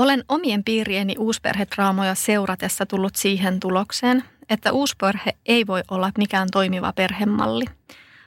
Olen 0.00 0.24
omien 0.28 0.64
piirieni 0.64 1.14
uusperhetraamoja 1.18 2.14
seuratessa 2.14 2.86
tullut 2.86 3.16
siihen 3.16 3.60
tulokseen, 3.60 4.24
että 4.50 4.72
uusperhe 4.72 5.34
ei 5.46 5.66
voi 5.66 5.82
olla 5.90 6.10
mikään 6.18 6.48
toimiva 6.52 6.92
perhemalli. 6.92 7.64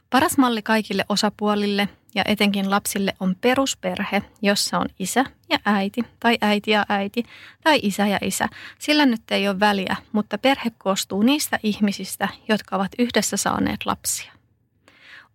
Paras 0.10 0.38
malli 0.38 0.62
kaikille 0.62 1.06
osapuolille 1.10 1.90
ja 2.16 2.24
etenkin 2.28 2.70
lapsille 2.70 3.14
on 3.20 3.36
perusperhe, 3.42 4.24
jossa 4.42 4.80
on 4.80 4.86
isä 5.00 5.26
ja 5.50 5.60
äiti 5.66 6.02
tai 6.20 6.38
äiti 6.42 6.72
ja 6.72 6.86
äiti 6.90 7.24
tai 7.64 7.80
isä 7.84 8.08
ja 8.08 8.20
isä. 8.22 8.48
Sillä 8.80 9.06
nyt 9.06 9.32
ei 9.32 9.48
ole 9.48 9.60
väliä, 9.60 9.96
mutta 10.12 10.38
perhe 10.38 10.72
koostuu 10.78 11.22
niistä 11.22 11.60
ihmisistä, 11.64 12.28
jotka 12.48 12.76
ovat 12.76 12.92
yhdessä 13.00 13.38
saaneet 13.38 13.86
lapsia. 13.86 14.43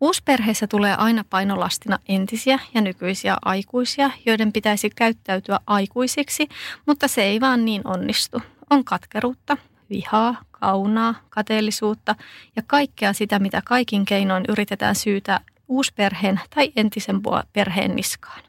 Uusperheessä 0.00 0.66
tulee 0.66 0.94
aina 0.94 1.24
painolastina 1.30 1.98
entisiä 2.08 2.58
ja 2.74 2.80
nykyisiä 2.80 3.36
aikuisia, 3.44 4.10
joiden 4.26 4.52
pitäisi 4.52 4.90
käyttäytyä 4.90 5.60
aikuisiksi, 5.66 6.48
mutta 6.86 7.08
se 7.08 7.22
ei 7.22 7.40
vaan 7.40 7.64
niin 7.64 7.82
onnistu. 7.84 8.42
On 8.70 8.84
katkeruutta, 8.84 9.56
vihaa, 9.90 10.42
kaunaa, 10.50 11.14
kateellisuutta 11.30 12.14
ja 12.56 12.62
kaikkea 12.66 13.12
sitä, 13.12 13.38
mitä 13.38 13.62
kaikin 13.64 14.04
keinoin 14.04 14.45
yritetään 14.48 14.95
syytää 14.95 15.40
uusperheen 15.68 16.40
tai 16.54 16.73
entisen 16.76 17.20
perheen 17.52 17.96
niskaan. 17.96 18.42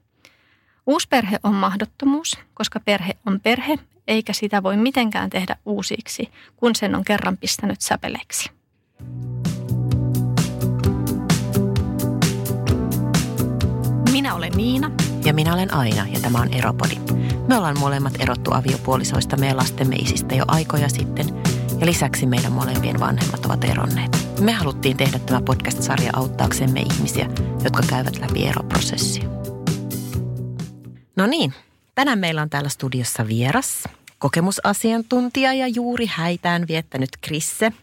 Uusperhe 0.85 1.39
on 1.43 1.53
mahdottomuus, 1.53 2.38
koska 2.53 2.79
perhe 2.79 3.13
on 3.25 3.39
perhe, 3.39 3.79
eikä 4.07 4.33
sitä 4.33 4.63
voi 4.63 4.77
mitenkään 4.77 5.29
tehdä 5.29 5.55
uusiksi, 5.66 6.29
kun 6.55 6.75
sen 6.75 6.95
on 6.95 7.03
kerran 7.03 7.38
pistänyt 7.38 7.81
säpeleksi. 7.81 8.52
Minä 14.29 14.38
olen 14.38 14.53
Niina. 14.57 14.91
Ja 15.25 15.33
minä 15.33 15.53
olen 15.53 15.73
Aina 15.73 16.07
ja 16.07 16.19
tämä 16.19 16.38
on 16.38 16.53
Eropodi. 16.53 16.95
Me 17.47 17.57
ollaan 17.57 17.79
molemmat 17.79 18.13
erottu 18.19 18.53
aviopuolisoista 18.53 19.38
meidän 19.38 19.57
lastemme 19.57 19.95
isistä 19.95 20.35
jo 20.35 20.45
aikoja 20.47 20.89
sitten 20.89 21.25
ja 21.80 21.85
lisäksi 21.85 22.25
meidän 22.25 22.52
molempien 22.52 23.00
vanhemmat 23.00 23.45
ovat 23.45 23.63
eronneet. 23.63 24.17
Me 24.39 24.52
haluttiin 24.52 24.97
tehdä 24.97 25.19
tämä 25.19 25.41
podcast-sarja 25.41 26.09
auttaaksemme 26.13 26.80
ihmisiä, 26.80 27.30
jotka 27.63 27.83
käyvät 27.89 28.19
läpi 28.19 28.47
eroprosessia. 28.47 29.23
No 31.16 31.27
niin, 31.27 31.53
tänään 31.95 32.19
meillä 32.19 32.41
on 32.41 32.50
täällä 32.50 32.69
studiossa 32.69 33.27
vieras, 33.27 33.83
kokemusasiantuntija 34.19 35.53
ja 35.53 35.67
juuri 35.67 36.05
häitään 36.05 36.67
viettänyt 36.67 37.09
Krisse. 37.22 37.73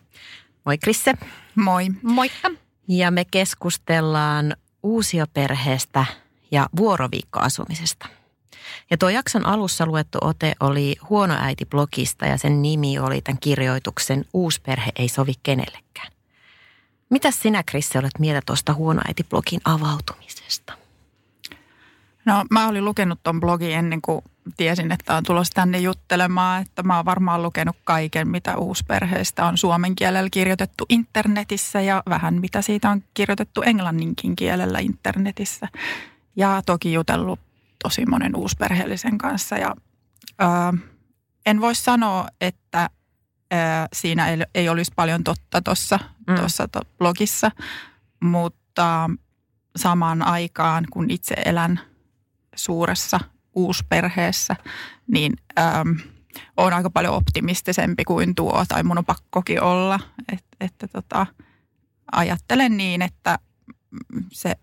Moi 0.64 0.78
Krisse. 0.78 1.14
Moi. 1.54 1.86
Moikka. 2.02 2.50
Ja 2.88 3.10
me 3.10 3.24
keskustellaan 3.24 4.56
uusioperheestä 4.82 6.06
ja 6.50 6.68
vuoroviikkoasumisesta. 6.76 8.06
Ja 8.90 8.96
tuo 8.96 9.08
jakson 9.08 9.46
alussa 9.46 9.86
luettu 9.86 10.18
ote 10.20 10.54
oli 10.60 10.96
Huono 11.10 11.34
äiti 11.40 11.66
blogista 11.66 12.26
ja 12.26 12.36
sen 12.38 12.62
nimi 12.62 12.98
oli 12.98 13.20
tämän 13.20 13.38
kirjoituksen 13.40 14.24
Uusperhe 14.32 14.92
ei 14.96 15.08
sovi 15.08 15.32
kenellekään. 15.42 16.12
Mitä 17.10 17.30
sinä, 17.30 17.62
Krisse, 17.62 17.98
olet 17.98 18.18
mieltä 18.18 18.42
tuosta 18.46 18.74
Huono 18.74 19.00
äiti 19.08 19.24
blogin 19.24 19.60
avautumisesta? 19.64 20.72
No 22.24 22.44
mä 22.50 22.68
olin 22.68 22.84
lukenut 22.84 23.22
tuon 23.22 23.40
blogin 23.40 23.70
ennen 23.70 24.02
kuin 24.02 24.22
tiesin, 24.56 24.92
että 24.92 25.16
on 25.16 25.22
tulossa 25.22 25.54
tänne 25.54 25.78
juttelemaan. 25.78 26.62
Että 26.62 26.82
mä 26.82 26.96
oon 26.96 27.04
varmaan 27.04 27.42
lukenut 27.42 27.76
kaiken, 27.84 28.28
mitä 28.28 28.56
uusperheistä 28.56 29.46
on 29.46 29.58
suomen 29.58 29.96
kielellä 29.96 30.30
kirjoitettu 30.30 30.86
internetissä 30.88 31.80
ja 31.80 32.02
vähän 32.08 32.40
mitä 32.40 32.62
siitä 32.62 32.90
on 32.90 33.02
kirjoitettu 33.14 33.62
englanninkin 33.62 34.36
kielellä 34.36 34.78
internetissä. 34.78 35.68
Ja 36.36 36.62
toki 36.66 36.92
jutellut 36.92 37.40
tosi 37.82 38.06
monen 38.06 38.36
uusperheellisen 38.36 39.18
kanssa 39.18 39.58
ja 39.58 39.74
ää, 40.38 40.72
en 41.46 41.60
voi 41.60 41.74
sanoa, 41.74 42.28
että 42.40 42.90
ää, 43.50 43.88
siinä 43.92 44.28
ei, 44.28 44.38
ei 44.54 44.68
olisi 44.68 44.92
paljon 44.96 45.24
totta 45.24 45.62
tuossa 45.62 45.98
mm. 46.26 46.36
to, 46.72 46.80
blogissa, 46.98 47.50
mutta 48.20 49.10
samaan 49.76 50.22
aikaan, 50.22 50.84
kun 50.90 51.10
itse 51.10 51.34
elän 51.44 51.80
suuressa 52.56 53.20
uusperheessä, 53.54 54.56
niin 55.06 55.32
äm, 55.58 55.98
on 56.56 56.72
aika 56.72 56.90
paljon 56.90 57.14
optimistisempi 57.14 58.04
kuin 58.04 58.34
tuo, 58.34 58.64
tai 58.68 58.82
mun 58.82 58.98
on 58.98 59.04
pakkokin 59.04 59.62
olla. 59.62 60.00
Et, 60.32 60.44
että 60.60 60.88
tota, 60.88 61.26
ajattelen 62.12 62.76
niin, 62.76 63.02
että 63.02 63.38
se 64.32 64.54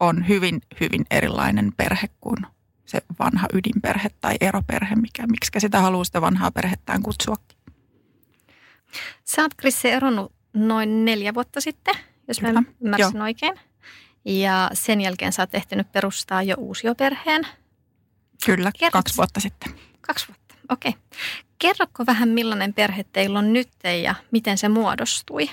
on 0.00 0.28
hyvin, 0.28 0.60
hyvin 0.80 1.06
erilainen 1.10 1.72
perhe 1.76 2.08
kuin 2.20 2.46
se 2.86 3.02
vanha 3.18 3.46
ydinperhe 3.52 4.08
tai 4.20 4.34
eroperhe, 4.40 4.94
mikä, 4.94 5.26
miksi 5.26 5.50
sitä 5.58 5.80
haluaa 5.80 6.04
sitä 6.04 6.20
vanhaa 6.20 6.50
perhettään 6.50 7.02
kutsuakin. 7.02 7.58
Sä 9.24 9.42
oot 9.42 9.54
Krisse 9.54 9.92
eronnut 9.92 10.32
noin 10.54 11.04
neljä 11.04 11.34
vuotta 11.34 11.60
sitten, 11.60 11.94
jos 12.28 12.42
mä 12.42 12.48
ymmärsin 12.80 13.16
Joo. 13.16 13.24
oikein. 13.24 13.60
Ja 14.24 14.70
sen 14.72 15.00
jälkeen 15.00 15.32
sä 15.32 15.42
oot 15.42 15.54
ehtinyt 15.54 15.92
perustaa 15.92 16.42
jo 16.42 16.54
uusioperheen. 16.58 17.42
Kyllä, 18.46 18.70
Kerrot... 18.78 18.92
kaksi 18.92 19.16
vuotta 19.16 19.40
sitten. 19.40 19.74
Kaksi 20.00 20.28
vuotta, 20.28 20.54
okei. 20.68 20.88
Okay. 20.90 21.02
Kerrotko 21.58 22.06
vähän 22.06 22.28
millainen 22.28 22.74
perhe 22.74 23.04
teillä 23.12 23.38
on 23.38 23.52
nyt 23.52 23.68
ja 24.02 24.14
miten 24.30 24.58
se 24.58 24.68
muodostui? 24.68 25.50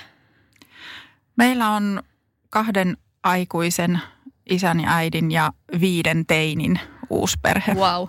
Meillä 1.36 1.70
on 1.70 2.02
kahden 2.50 2.96
aikuisen 3.22 4.00
isän 4.48 4.80
ja 4.80 4.94
äidin 4.94 5.30
ja 5.30 5.52
viiden 5.80 6.26
teinin 6.26 6.80
uusperhe. 7.10 7.74
Wow. 7.74 8.08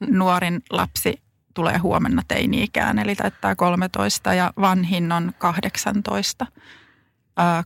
Nuorin 0.00 0.62
lapsi 0.70 1.20
tulee 1.54 1.78
huomenna 1.78 2.22
teini-ikään, 2.28 2.98
eli 2.98 3.14
täyttää 3.14 3.54
13 3.54 4.34
ja 4.34 4.52
vanhin 4.60 5.12
on 5.12 5.32
18. 5.38 6.46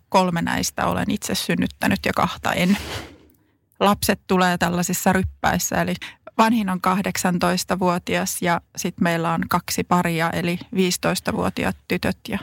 kolme 0.08 0.42
näistä 0.42 0.86
olen 0.86 1.10
itse 1.10 1.34
synnyttänyt 1.34 2.00
ja 2.06 2.12
kahta 2.12 2.52
en. 2.52 2.78
Lapset 3.80 4.20
tulee 4.26 4.58
tällaisissa 4.58 5.12
ryppäissä, 5.12 5.82
eli 5.82 5.94
vanhin 6.38 6.68
on 6.70 6.80
18-vuotias 6.86 8.42
ja 8.42 8.60
sitten 8.76 9.02
meillä 9.02 9.32
on 9.32 9.40
kaksi 9.48 9.84
paria, 9.84 10.30
eli 10.30 10.58
15-vuotiaat 10.74 11.76
tytöt 11.88 12.18
ja 12.28 12.38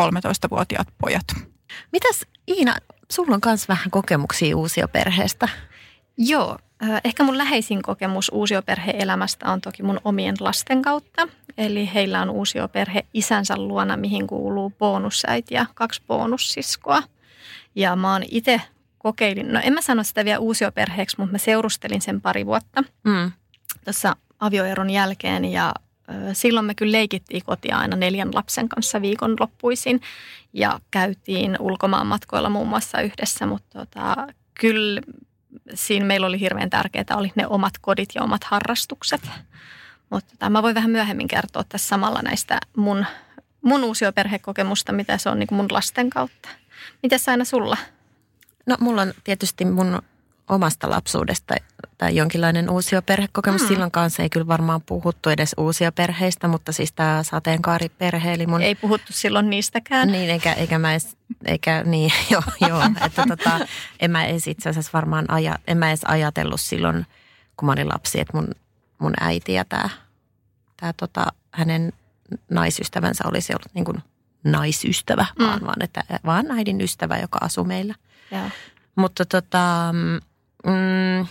13-vuotiaat 0.00 0.88
pojat. 0.98 1.24
Mitäs 1.92 2.26
Iina, 2.48 2.76
sulla 3.12 3.34
on 3.34 3.40
myös 3.44 3.68
vähän 3.68 3.90
kokemuksia 3.90 4.56
uusioperheestä. 4.56 5.48
Joo, 6.18 6.58
ehkä 7.04 7.22
mun 7.22 7.38
läheisin 7.38 7.82
kokemus 7.82 8.30
uusioperhe-elämästä 8.34 9.52
on 9.52 9.60
toki 9.60 9.82
mun 9.82 10.00
omien 10.04 10.36
lasten 10.40 10.82
kautta. 10.82 11.28
Eli 11.58 11.90
heillä 11.94 12.22
on 12.22 12.30
uusioperhe 12.30 13.06
isänsä 13.14 13.56
luona, 13.56 13.96
mihin 13.96 14.26
kuuluu 14.26 14.72
bonusäiti 14.78 15.54
ja 15.54 15.66
kaksi 15.74 16.02
bonussiskoa. 16.06 17.02
Ja 17.74 17.96
mä 17.96 18.12
oon 18.12 18.22
itse 18.30 18.60
kokeilin, 18.98 19.52
no 19.52 19.60
en 19.62 19.72
mä 19.72 19.80
sano 19.80 20.04
sitä 20.04 20.24
vielä 20.24 20.38
uusioperheeksi, 20.38 21.16
mutta 21.18 21.32
mä 21.32 21.38
seurustelin 21.38 22.00
sen 22.00 22.20
pari 22.20 22.46
vuotta 22.46 22.84
mm. 23.04 23.32
tuossa 23.84 24.16
avioeron 24.40 24.90
jälkeen 24.90 25.44
ja 25.44 25.74
silloin 26.32 26.66
me 26.66 26.74
kyllä 26.74 26.92
leikittiin 26.92 27.44
kotia 27.44 27.78
aina 27.78 27.96
neljän 27.96 28.34
lapsen 28.34 28.68
kanssa 28.68 29.02
viikonloppuisin 29.02 30.00
ja 30.52 30.80
käytiin 30.90 31.56
ulkomaan 31.60 32.06
matkoilla 32.06 32.48
muun 32.48 32.68
muassa 32.68 33.00
yhdessä, 33.00 33.46
mutta 33.46 33.78
tota, 33.78 34.26
kyllä 34.60 35.00
siinä 35.74 36.06
meillä 36.06 36.26
oli 36.26 36.40
hirveän 36.40 36.70
tärkeää, 36.70 37.04
oli 37.14 37.32
ne 37.34 37.46
omat 37.46 37.72
kodit 37.80 38.08
ja 38.14 38.22
omat 38.22 38.44
harrastukset. 38.44 39.30
Mutta 40.10 40.30
tota, 40.30 40.50
mä 40.50 40.62
voin 40.62 40.74
vähän 40.74 40.90
myöhemmin 40.90 41.28
kertoa 41.28 41.64
tässä 41.68 41.88
samalla 41.88 42.22
näistä 42.22 42.58
mun, 42.76 43.06
mun 43.62 43.84
uusioperhekokemusta, 43.84 44.92
mitä 44.92 45.18
se 45.18 45.28
on 45.28 45.38
niin 45.38 45.48
mun 45.50 45.66
lasten 45.70 46.10
kautta. 46.10 46.48
Miten 47.02 47.18
aina 47.26 47.44
sulla? 47.44 47.76
No 48.66 48.76
mulla 48.80 49.02
on 49.02 49.12
tietysti 49.24 49.64
mun 49.64 50.02
omasta 50.48 50.90
lapsuudesta 50.90 51.54
tai 51.98 52.16
jonkinlainen 52.16 52.70
uusia 52.70 53.02
perhekokemus. 53.02 53.62
Mm. 53.62 53.68
Silloin 53.68 53.90
kanssa 53.90 54.22
ei 54.22 54.30
kyllä 54.30 54.46
varmaan 54.46 54.82
puhuttu 54.82 55.30
edes 55.30 55.54
uusia 55.58 55.92
perheistä, 55.92 56.48
mutta 56.48 56.72
siis 56.72 56.92
tämä 56.92 57.22
sateenkaariperhe. 57.22 58.34
Eli 58.34 58.46
mun, 58.46 58.62
ei 58.62 58.74
puhuttu 58.74 59.12
silloin 59.12 59.50
niistäkään. 59.50 60.12
Niin, 60.12 60.30
eikä, 60.30 60.52
eikä 60.52 60.78
mä 60.78 60.92
edes, 60.92 61.16
eikä, 61.44 61.82
niin, 61.84 62.12
joo, 62.30 62.42
joo 62.60 62.82
että 63.06 63.24
tota, 63.28 63.60
en 64.00 64.10
mä 64.10 64.24
edes 64.24 64.46
itse 64.46 64.68
asiassa 64.68 64.90
varmaan 64.92 65.30
aja, 65.30 65.58
en 65.66 65.78
mä 65.78 65.88
edes 65.88 66.04
ajatellut 66.04 66.60
silloin, 66.60 67.06
kun 67.56 67.66
mä 67.66 67.72
olin 67.72 67.88
lapsi, 67.88 68.20
että 68.20 68.36
mun, 68.36 68.48
mun 68.98 69.12
äiti 69.20 69.52
ja 69.52 69.64
tämä, 69.64 69.88
tämä 70.76 70.92
tota, 70.92 71.26
hänen 71.50 71.92
naisystävänsä 72.50 73.24
olisi 73.26 73.52
ollut 73.52 73.74
niin 73.74 73.84
kuin 73.84 74.02
naisystävä, 74.44 75.26
mm. 75.38 75.44
vaan, 75.44 75.60
vaan, 75.60 75.82
että, 75.82 76.04
vaan 76.26 76.50
äidin 76.50 76.80
ystävä, 76.80 77.18
joka 77.18 77.38
asuu 77.40 77.64
meillä. 77.64 77.94
Joo. 78.30 78.50
Mutta 78.96 79.24
tota, 79.24 79.94
mm, 80.64 81.26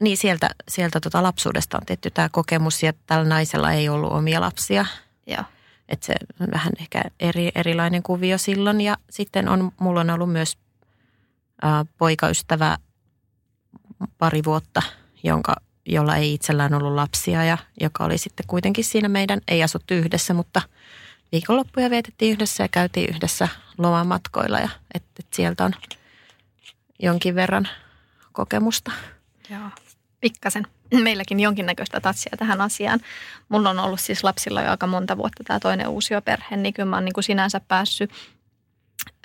niin 0.00 0.16
sieltä, 0.16 0.50
sieltä 0.68 1.00
tota 1.00 1.22
lapsuudesta 1.22 1.78
on 1.80 1.86
tehty 1.86 2.10
tämä 2.10 2.28
kokemus 2.28 2.82
ja 2.82 2.92
tällä 3.06 3.24
naisella 3.24 3.72
ei 3.72 3.88
ollut 3.88 4.12
omia 4.12 4.40
lapsia. 4.40 4.86
Joo. 5.26 5.44
Että 5.88 6.06
se 6.06 6.14
on 6.40 6.48
vähän 6.52 6.72
ehkä 6.80 7.02
eri, 7.20 7.50
erilainen 7.54 8.02
kuvio 8.02 8.38
silloin. 8.38 8.80
Ja 8.80 8.96
sitten 9.10 9.48
on, 9.48 9.72
mulla 9.80 10.00
on 10.00 10.10
ollut 10.10 10.32
myös 10.32 10.58
ä, 11.64 11.84
poikaystävä 11.98 12.78
pari 14.18 14.44
vuotta, 14.44 14.82
jonka, 15.22 15.56
jolla 15.86 16.16
ei 16.16 16.34
itsellään 16.34 16.74
ollut 16.74 16.94
lapsia 16.94 17.44
ja 17.44 17.58
joka 17.80 18.04
oli 18.04 18.18
sitten 18.18 18.46
kuitenkin 18.46 18.84
siinä 18.84 19.08
meidän, 19.08 19.40
ei 19.48 19.62
asuttu 19.62 19.94
yhdessä, 19.94 20.34
mutta 20.34 20.62
viikonloppuja 21.32 21.90
vietettiin 21.90 22.32
yhdessä 22.32 22.64
ja 22.64 22.68
käytiin 22.68 23.10
yhdessä 23.10 23.48
lomamatkoilla 23.78 24.58
ja 24.58 24.68
et, 24.94 25.04
et 25.18 25.26
sieltä 25.32 25.64
on 25.64 25.72
jonkin 26.98 27.34
verran 27.34 27.68
kokemusta. 28.32 28.92
Joo, 29.50 29.70
pikkasen. 30.20 30.66
Meilläkin 31.02 31.40
jonkinnäköistä 31.40 32.00
tatsia 32.00 32.32
tähän 32.38 32.60
asiaan. 32.60 33.00
Mulla 33.48 33.70
on 33.70 33.78
ollut 33.78 34.00
siis 34.00 34.24
lapsilla 34.24 34.62
jo 34.62 34.70
aika 34.70 34.86
monta 34.86 35.16
vuotta 35.16 35.44
tämä 35.44 35.60
toinen 35.60 35.88
uusioperhe, 35.88 36.56
niin 36.56 36.74
kyllä 36.74 36.88
mä 36.90 36.96
oon 36.96 37.04
niin 37.04 37.12
kuin 37.12 37.24
sinänsä 37.24 37.60
päässyt 37.60 38.10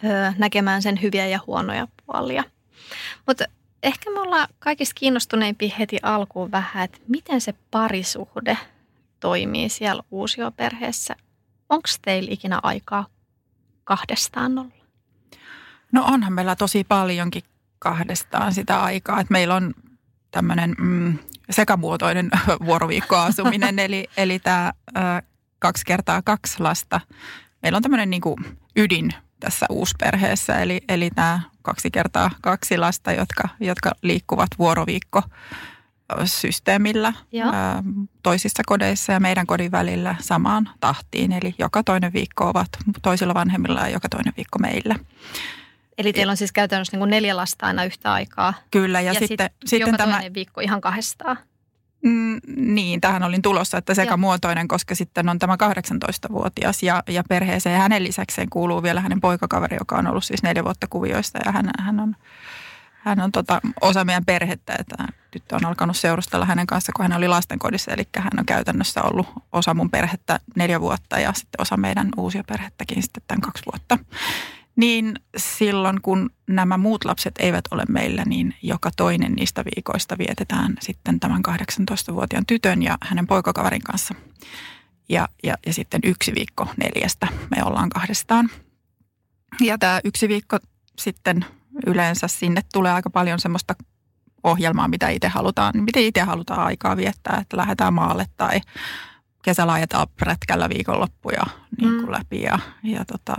ö, 0.04 0.34
näkemään 0.38 0.82
sen 0.82 1.02
hyviä 1.02 1.28
ja 1.28 1.40
huonoja 1.48 1.88
puolia. 2.06 2.44
Mutta 3.28 3.46
ehkä 3.84 4.12
me 4.12 4.20
ollaan 4.20 4.48
kaikista 4.60 4.94
kiinnostuneimpia 5.00 5.76
heti 5.80 6.00
alkuun 6.02 6.52
vähän, 6.52 6.84
että 6.84 7.00
miten 7.08 7.42
se 7.42 7.54
parisuhde 7.72 8.58
toimii 9.20 9.70
siellä 9.70 10.04
uusioperheessä. 10.12 11.16
Onko 11.70 11.88
teillä 12.02 12.32
ikinä 12.32 12.60
aikaa 12.64 13.06
kahdestaan 13.84 14.58
olla? 14.58 14.86
No 15.92 16.06
onhan 16.06 16.34
meillä 16.34 16.56
tosi 16.56 16.84
paljonkin 16.84 17.44
kahdestaan 17.80 18.54
sitä 18.54 18.84
aikaa. 18.84 19.20
Että 19.20 19.32
meillä 19.32 19.56
on 19.56 19.74
tämmöinen 20.34 20.76
mm, 20.78 21.18
sekamuotoinen 21.50 22.30
vuoroviikkoasuminen, 22.66 23.80
eli, 23.80 24.08
eli 24.18 24.40
tämä 24.40 24.74
kaksi 25.60 25.86
kertaa 25.86 26.22
kaksi 26.22 26.60
lasta. 26.60 27.02
Meillä 27.64 27.78
on 27.78 27.84
tämmöinen 27.84 28.10
niin 28.10 28.22
kuin 28.22 28.36
ydin 28.76 29.12
tässä 29.40 29.66
uusperheessä, 29.70 30.60
eli, 30.60 30.82
eli 30.90 31.10
tämä 31.16 31.40
kaksi 31.62 31.92
kertaa 31.92 32.32
kaksi 32.42 32.78
lasta, 32.78 33.12
jotka, 33.12 33.50
jotka 33.60 33.92
liikkuvat 34.02 34.50
vuoroviikko 34.60 35.22
systeemillä 36.26 37.14
ää, 37.54 37.84
toisissa 38.24 38.64
kodeissa 38.66 39.14
ja 39.14 39.20
meidän 39.20 39.48
kodin 39.48 39.72
välillä 39.72 40.16
samaan 40.20 40.70
tahtiin. 40.80 41.32
Eli 41.32 41.56
joka 41.58 41.84
toinen 41.84 42.14
viikko 42.14 42.50
ovat 42.50 42.70
toisilla 43.02 43.34
vanhemmilla 43.34 43.82
ja 43.82 43.90
joka 43.90 44.10
toinen 44.10 44.34
viikko 44.38 44.60
meillä. 44.60 44.96
Eli 45.98 46.14
teillä 46.14 46.32
on 46.32 46.38
siis 46.38 46.52
käytännössä 46.52 46.92
niin 46.92 47.00
kuin 47.00 47.10
neljä 47.10 47.38
lasta 47.38 47.66
aina 47.66 47.84
yhtä 47.84 48.14
aikaa. 48.14 48.54
Kyllä, 48.72 49.02
ja, 49.02 49.14
ja 49.14 49.20
sitten, 49.20 49.50
sit, 49.50 49.70
sitten 49.70 49.88
joka 49.88 49.98
tämä... 49.98 50.22
viikko 50.34 50.62
ihan 50.62 50.82
kahdestaan. 50.82 51.38
Mm, 52.04 52.40
niin, 52.56 53.02
tähän 53.02 53.24
olin 53.24 53.42
tulossa, 53.42 53.78
että 53.78 53.94
sekä 53.94 54.18
muotoinen, 54.18 54.68
koska 54.68 54.96
sitten 54.96 55.30
on 55.30 55.40
tämä 55.40 55.56
18-vuotias 55.56 56.84
ja, 56.84 57.04
ja 57.10 57.24
perheeseen. 57.30 57.80
Hänen 57.80 58.04
lisäkseen 58.04 58.50
kuuluu 58.50 58.84
vielä 58.84 59.02
hänen 59.02 59.22
poikakaveri, 59.22 59.78
joka 59.80 59.96
on 59.96 60.08
ollut 60.08 60.24
siis 60.24 60.44
neljä 60.44 60.64
vuotta 60.64 60.88
kuvioista 60.90 61.40
ja 61.46 61.52
hän, 61.52 61.70
hän 61.80 62.00
on, 62.00 62.16
hän 62.92 63.22
on 63.22 63.32
tota, 63.32 63.62
osa 63.82 64.06
meidän 64.06 64.26
perhettä. 64.26 64.76
Että 64.80 64.96
tyttö 65.32 65.56
on 65.56 65.66
alkanut 65.66 65.98
seurustella 65.98 66.46
hänen 66.46 66.68
kanssa, 66.68 66.92
kun 66.96 67.04
hän 67.04 67.18
oli 67.18 67.28
lastenkodissa. 67.28 67.92
Eli 67.92 68.04
hän 68.18 68.32
on 68.40 68.46
käytännössä 68.46 69.02
ollut 69.02 69.28
osa 69.52 69.74
mun 69.74 69.90
perhettä 69.90 70.40
neljä 70.56 70.82
vuotta 70.82 71.20
ja 71.20 71.34
sitten 71.34 71.62
osa 71.62 71.78
meidän 71.78 72.10
uusia 72.18 72.44
perhettäkin 72.48 73.04
sitten 73.04 73.24
tämän 73.28 73.42
kaksi 73.42 73.64
vuotta. 73.72 73.98
Niin 74.76 75.14
silloin, 75.38 76.02
kun 76.02 76.30
nämä 76.48 76.78
muut 76.78 77.06
lapset 77.06 77.36
eivät 77.40 77.66
ole 77.72 77.84
meillä, 77.90 78.24
niin 78.26 78.56
joka 78.62 78.92
toinen 78.98 79.34
niistä 79.34 79.64
viikoista 79.66 80.18
vietetään 80.18 80.76
sitten 80.82 81.20
tämän 81.20 81.42
18-vuotiaan 81.48 82.46
tytön 82.46 82.84
ja 82.84 82.98
hänen 83.02 83.28
poikakaverin 83.28 83.82
kanssa. 83.82 84.16
Ja, 85.10 85.30
ja, 85.44 85.56
ja 85.66 85.74
sitten 85.74 86.02
yksi 86.04 86.36
viikko 86.36 86.68
neljästä 86.78 87.28
me 87.56 87.64
ollaan 87.64 87.90
kahdestaan. 87.90 88.50
Ja 89.62 89.78
tämä 89.78 90.00
yksi 90.04 90.28
viikko 90.28 90.58
sitten 91.00 91.46
yleensä 91.88 92.28
sinne 92.28 92.62
tulee 92.74 92.92
aika 92.92 93.10
paljon 93.10 93.40
semmoista 93.40 93.76
ohjelmaa, 94.44 94.88
mitä 94.88 95.10
itse 95.10 95.28
halutaan, 95.28 95.74
miten 95.76 96.04
itse 96.04 96.22
halutaan 96.22 96.60
aikaa 96.60 96.98
viettää, 96.98 97.38
että 97.42 97.58
lähdetään 97.58 97.94
maalle 97.94 98.26
tai 98.38 98.62
kesällä 99.44 99.74
ajetaan 99.74 100.08
prätkällä 100.16 100.70
viikonloppuja 100.70 101.44
niin 101.78 101.90
kuin 101.90 102.06
mm. 102.06 102.12
läpi 102.12 102.42
ja, 102.42 102.60
ja 102.84 103.06
tota, 103.06 103.36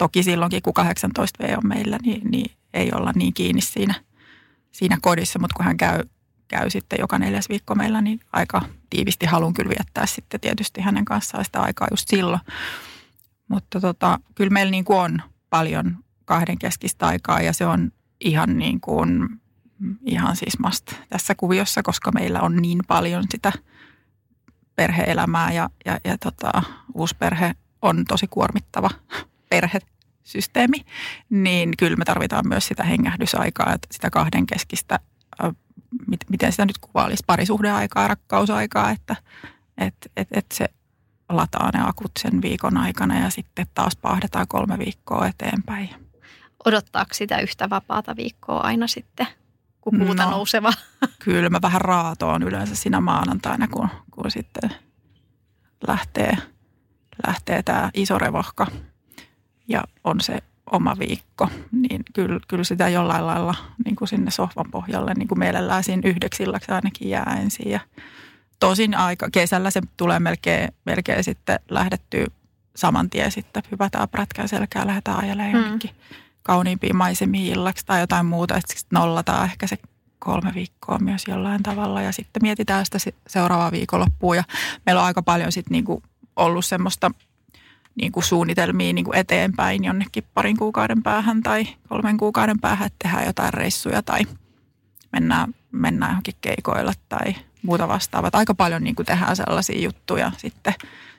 Toki 0.00 0.22
silloinkin, 0.22 0.62
kun 0.62 0.72
18V 0.78 1.56
on 1.56 1.68
meillä, 1.68 1.98
niin, 2.02 2.30
niin 2.30 2.50
ei 2.74 2.90
olla 2.94 3.12
niin 3.14 3.34
kiinni 3.34 3.60
siinä, 3.60 3.94
siinä 4.72 4.98
kodissa, 5.02 5.38
mutta 5.38 5.54
kun 5.56 5.64
hän 5.64 5.76
käy, 5.76 6.02
käy 6.48 6.70
sitten 6.70 6.98
joka 7.00 7.18
neljäs 7.18 7.48
viikko 7.48 7.74
meillä, 7.74 8.00
niin 8.00 8.20
aika 8.32 8.62
tiivisti 8.90 9.26
haluan 9.26 9.54
kyllä 9.54 9.68
viettää 9.68 10.06
sitten 10.06 10.40
tietysti 10.40 10.80
hänen 10.80 11.04
kanssaan 11.04 11.44
sitä 11.44 11.60
aikaa 11.60 11.88
just 11.90 12.08
silloin. 12.08 12.40
Mutta 13.48 13.80
tota, 13.80 14.18
kyllä 14.34 14.50
meillä 14.50 14.70
niin 14.70 14.84
kuin 14.84 14.98
on 14.98 15.22
paljon 15.50 15.96
kahden 16.24 16.58
keskistä 16.58 17.06
aikaa 17.06 17.40
ja 17.40 17.52
se 17.52 17.66
on 17.66 17.92
ihan 18.20 18.58
niin 18.58 18.80
kuin, 18.80 19.28
ihan 20.06 20.36
siis 20.36 20.58
must 20.58 20.92
tässä 21.08 21.34
kuviossa, 21.34 21.82
koska 21.82 22.12
meillä 22.12 22.40
on 22.40 22.56
niin 22.56 22.80
paljon 22.88 23.24
sitä 23.30 23.52
perheelämää 24.76 25.52
ja, 25.52 25.70
ja, 25.84 26.00
ja 26.04 26.18
tota, 26.18 26.62
uusi 26.94 27.16
perhe 27.18 27.54
on 27.82 28.04
tosi 28.04 28.26
kuormittava 28.26 28.90
perhesysteemi, 29.50 30.84
niin 31.30 31.72
kyllä 31.78 31.96
me 31.96 32.04
tarvitaan 32.04 32.48
myös 32.48 32.66
sitä 32.66 32.84
hengähdysaikaa, 32.84 33.72
että 33.74 33.88
sitä 33.90 34.10
kahden 34.10 34.46
keskistä, 34.46 34.98
miten 36.30 36.52
sitä 36.52 36.64
nyt 36.64 36.78
kuvailisi, 36.78 37.22
parisuhdeaikaa, 37.26 38.08
rakkausaikaa, 38.08 38.90
että 38.90 39.16
et, 39.78 39.94
et, 40.16 40.28
et 40.32 40.46
se 40.52 40.68
lataa 41.28 41.70
ne 41.74 41.88
akut 41.88 42.10
sen 42.18 42.42
viikon 42.42 42.76
aikana 42.76 43.18
ja 43.18 43.30
sitten 43.30 43.66
taas 43.74 43.96
pahdetaan 43.96 44.48
kolme 44.48 44.78
viikkoa 44.78 45.26
eteenpäin. 45.26 45.90
Odottaako 46.64 47.14
sitä 47.14 47.38
yhtä 47.38 47.70
vapaata 47.70 48.16
viikkoa 48.16 48.60
aina 48.60 48.86
sitten, 48.86 49.26
kun 49.80 49.98
puuta 49.98 50.24
no, 50.24 50.30
nouseva? 50.30 50.72
Kyllä 51.24 51.50
mä 51.50 51.58
vähän 51.62 51.80
raatoon 51.80 52.42
yleensä 52.42 52.74
siinä 52.74 53.00
maanantaina, 53.00 53.68
kun, 53.68 53.88
kun 54.10 54.30
sitten 54.30 54.70
lähtee, 55.88 56.36
lähtee 57.26 57.62
tämä 57.62 57.90
iso 57.94 58.18
revohka 58.18 58.66
ja 59.70 59.84
on 60.04 60.20
se 60.20 60.38
oma 60.72 60.96
viikko, 60.98 61.48
niin 61.72 62.02
kyllä, 62.12 62.40
kyllä 62.48 62.64
sitä 62.64 62.88
jollain 62.88 63.26
lailla 63.26 63.54
niin 63.84 63.96
kuin 63.96 64.08
sinne 64.08 64.30
sohvan 64.30 64.70
pohjalle 64.70 65.14
niin 65.14 65.28
kuin 65.28 65.38
mielellään 65.38 65.84
siinä 65.84 66.08
yhdeksi 66.08 66.42
illaksi 66.42 66.72
ainakin 66.72 67.08
jää 67.08 67.36
ensin. 67.42 67.70
Ja 67.70 67.80
tosin 68.60 68.94
aika 68.94 69.28
kesällä 69.32 69.70
se 69.70 69.80
tulee 69.96 70.18
melkein, 70.20 70.68
melkein 70.86 71.24
sitten 71.24 71.60
lähdettyä 71.70 72.26
saman 72.76 73.10
tien 73.10 73.30
sitten 73.30 73.62
hypätään 73.70 74.08
prätkää 74.08 74.46
selkää, 74.46 74.86
lähdetään 74.86 75.18
ajelemaan 75.18 75.54
mm. 75.54 75.62
jonnekin 75.62 75.90
kauniimpiin 76.42 76.96
maisemiin 76.96 77.52
illaksi 77.52 77.86
tai 77.86 78.00
jotain 78.00 78.26
muuta, 78.26 78.56
että 78.56 78.74
sitten 78.78 78.96
nollataan 78.98 79.44
ehkä 79.44 79.66
se 79.66 79.78
kolme 80.18 80.52
viikkoa 80.54 80.98
myös 80.98 81.24
jollain 81.28 81.62
tavalla 81.62 82.02
ja 82.02 82.12
sitten 82.12 82.42
mietitään 82.42 82.84
sitä 82.84 82.98
seuraavaa 83.26 83.72
viikonloppua 83.72 84.36
ja 84.36 84.44
meillä 84.86 85.00
on 85.00 85.06
aika 85.06 85.22
paljon 85.22 85.52
sitten 85.52 85.72
niin 85.72 85.84
kuin 85.84 86.02
ollut 86.36 86.64
semmoista 86.64 87.10
niin 87.94 88.12
kuin 88.12 88.24
suunnitelmia 88.24 88.92
niin 88.92 89.04
kuin 89.04 89.16
eteenpäin 89.16 89.84
jonnekin 89.84 90.24
parin 90.34 90.56
kuukauden 90.56 91.02
päähän 91.02 91.42
tai 91.42 91.66
kolmen 91.88 92.16
kuukauden 92.16 92.60
päähän, 92.60 92.86
että 92.86 92.96
tehdään 93.02 93.26
jotain 93.26 93.54
reissuja 93.54 94.02
tai 94.02 94.20
mennään, 95.12 95.54
mennään 95.72 96.10
johonkin 96.10 96.34
keikoille 96.40 96.92
tai 97.08 97.34
muuta 97.62 97.88
vastaavaa. 97.88 98.30
Aika 98.32 98.54
paljon 98.54 98.84
niin 98.84 98.94
kuin 98.94 99.06
tehdään 99.06 99.36
sellaisia 99.36 99.80
juttuja 99.80 100.32
sitten 100.36 100.74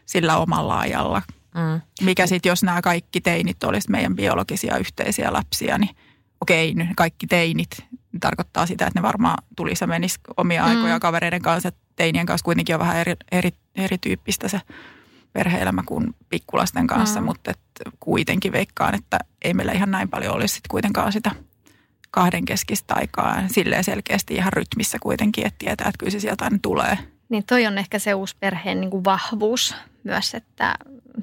sillä 0.06 0.38
omalla 0.38 0.80
ajalla. 0.80 1.22
Mm. 1.56 1.82
Mikä 2.02 2.28
sitten, 2.28 2.50
jos 2.50 2.64
nämä 2.64 2.82
kaikki 2.82 3.22
teinit 3.22 3.64
olisivat 3.64 3.92
meidän 3.92 4.16
biologisia 4.16 4.78
yhteisiä 4.78 5.34
lapsia, 5.34 5.78
niin 5.78 5.96
okei, 6.42 6.74
nyt 6.74 6.88
kaikki 6.96 7.28
teinit 7.28 7.86
tarkoittaa 8.20 8.66
sitä, 8.66 8.88
että 8.88 9.00
ne 9.00 9.04
varmaan 9.04 9.44
tulisi 9.56 9.84
ja 9.84 9.88
menisi 9.88 10.20
omia 10.38 10.66
aikoja 10.66 10.96
mm. 10.96 11.00
kavereiden 11.00 11.42
kanssa. 11.42 11.72
Teinien 11.96 12.26
kanssa 12.26 12.46
kuitenkin 12.46 12.76
on 12.76 12.80
vähän 12.80 12.98
eri, 12.98 13.16
eri, 13.32 13.52
erityyppistä 13.76 14.48
se 14.48 14.62
perheelämä 15.34 15.84
kuin 15.86 16.16
pikkulasten 16.30 16.88
kanssa, 16.88 17.22
mm. 17.22 17.26
mutta 17.26 17.52
et 17.52 17.60
kuitenkin 18.00 18.52
veikkaan, 18.52 18.96
että 18.96 19.20
ei 19.42 19.54
meillä 19.54 19.72
ihan 19.72 19.92
näin 19.92 20.10
paljon 20.10 20.36
olisi 20.36 20.56
sit 20.56 20.68
kuitenkaan 20.68 21.12
sitä 21.12 21.32
kahden 22.12 22.46
keskistä 22.46 22.94
aikaa. 22.96 23.44
Silleen 23.48 23.84
selkeästi 23.84 24.36
ihan 24.36 24.54
rytmissä 24.54 24.98
kuitenkin, 25.02 25.48
että 25.48 25.58
tietää, 25.60 25.88
että 25.88 25.98
kyllä 25.98 26.12
se 26.12 26.20
sieltä 26.20 26.44
aina 26.44 26.60
tulee. 26.62 26.98
Niin 27.30 27.44
toi 27.46 27.68
on 27.68 27.78
ehkä 27.78 28.00
se 28.00 28.14
uusi 28.14 28.36
perheen 28.40 28.82
niin 28.82 28.92
kuin 28.92 29.04
vahvuus 29.04 29.76
myös, 30.04 30.34
että 30.36 30.76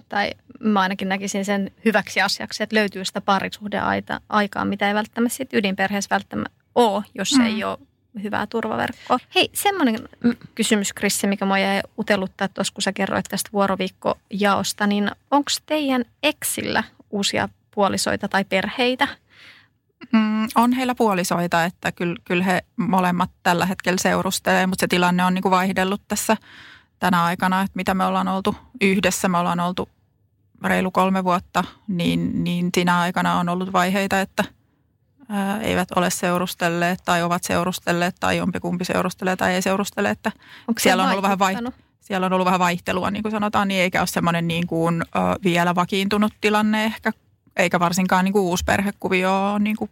tai 0.08 0.30
mä 0.60 0.80
ainakin 0.80 1.08
näkisin 1.08 1.44
sen 1.44 1.70
hyväksi 1.84 2.20
asiaksi, 2.20 2.62
että 2.62 2.76
löytyy 2.76 3.04
sitä 3.04 3.20
parisuhdeaikaa, 3.20 4.64
mitä 4.64 4.88
ei 4.88 4.94
välttämättä 4.94 5.36
sit 5.36 5.54
ydinperheessä 5.54 6.10
välttämättä 6.10 6.58
ole, 6.74 7.04
jos 7.14 7.34
mm. 7.38 7.44
ei 7.44 7.64
ole 7.64 7.78
hyvää 8.22 8.46
turvaverkkoa. 8.46 9.18
Hei, 9.34 9.50
semmoinen 9.52 10.08
kysymys, 10.54 10.92
Krissi, 10.92 11.26
mikä 11.26 11.44
mua 11.44 11.58
jäi 11.58 11.80
utelluttaa 11.98 12.48
tuossa, 12.48 12.74
kun 12.74 12.82
sä 12.82 12.92
kerroit 12.92 13.26
tästä 13.28 13.50
vuoroviikkojaosta, 13.52 14.86
niin 14.86 15.10
onko 15.30 15.50
teidän 15.66 16.04
eksillä 16.22 16.84
uusia 17.10 17.48
puolisoita 17.74 18.28
tai 18.28 18.44
perheitä? 18.44 19.08
Mm, 20.12 20.48
on 20.54 20.72
heillä 20.72 20.94
puolisoita, 20.94 21.64
että 21.64 21.92
kyllä, 21.92 22.16
kyllä 22.24 22.44
he 22.44 22.62
molemmat 22.76 23.30
tällä 23.42 23.66
hetkellä 23.66 23.98
seurustelee, 23.98 24.66
mutta 24.66 24.82
se 24.82 24.88
tilanne 24.88 25.24
on 25.24 25.34
niin 25.34 25.42
kuin 25.42 25.50
vaihdellut 25.50 26.02
tässä 26.08 26.36
tänä 26.98 27.24
aikana, 27.24 27.60
että 27.62 27.76
mitä 27.76 27.94
me 27.94 28.04
ollaan 28.04 28.28
oltu 28.28 28.56
yhdessä. 28.80 29.28
Me 29.28 29.38
ollaan 29.38 29.60
oltu 29.60 29.88
reilu 30.64 30.90
kolme 30.90 31.24
vuotta, 31.24 31.64
niin, 31.88 32.44
niin 32.44 32.70
siinä 32.74 33.00
aikana 33.00 33.38
on 33.38 33.48
ollut 33.48 33.72
vaiheita, 33.72 34.20
että– 34.20 34.44
ää, 35.28 35.60
eivät 35.60 35.88
ole 35.96 36.10
seurustelleet 36.10 36.98
tai 37.04 37.22
ovat 37.22 37.44
seurustelleet 37.44 38.16
tai 38.20 38.36
jompikumpi 38.36 38.84
seurustelee 38.84 39.36
tai 39.36 39.54
ei 39.54 39.62
seurustele. 39.62 40.10
Että 40.10 40.32
Onko 40.68 40.80
siellä 40.80 41.02
on, 41.02 41.10
ollut 41.10 41.22
vähän 41.22 41.38
vaikuttanut? 41.38 41.74
siellä 42.00 42.26
on 42.26 42.32
ollut 42.32 42.44
vähän 42.44 42.60
vaihtelua, 42.60 43.10
niin 43.10 43.22
kuin 43.22 43.32
sanotaan, 43.32 43.68
niin 43.68 43.82
eikä 43.82 44.00
ole 44.00 44.06
semmoinen 44.06 44.48
niin 44.48 44.66
kuin, 44.66 45.02
ö, 45.02 45.18
vielä 45.44 45.74
vakiintunut 45.74 46.32
tilanne 46.40 46.84
ehkä, 46.84 47.12
eikä 47.56 47.80
varsinkaan 47.80 48.24
niin 48.24 48.32
kuin 48.32 48.42
uusi 48.42 48.64
perhekuvio 48.64 49.52
ole 49.52 49.58
niin 49.58 49.76
kuin 49.76 49.90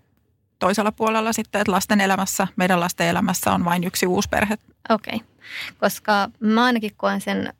toisella 0.58 0.92
puolella 0.92 1.32
sitten, 1.32 1.60
että 1.60 1.72
lasten 1.72 2.00
elämässä, 2.00 2.48
meidän 2.56 2.80
lasten 2.80 3.06
elämässä 3.06 3.52
on 3.52 3.64
vain 3.64 3.84
yksi 3.84 4.06
uusi 4.06 4.28
perhe. 4.28 4.58
Okei, 4.90 5.14
okay. 5.14 5.26
koska 5.80 6.30
mä 6.40 6.64
ainakin 6.64 6.92
koen 6.96 7.20
sen 7.20 7.52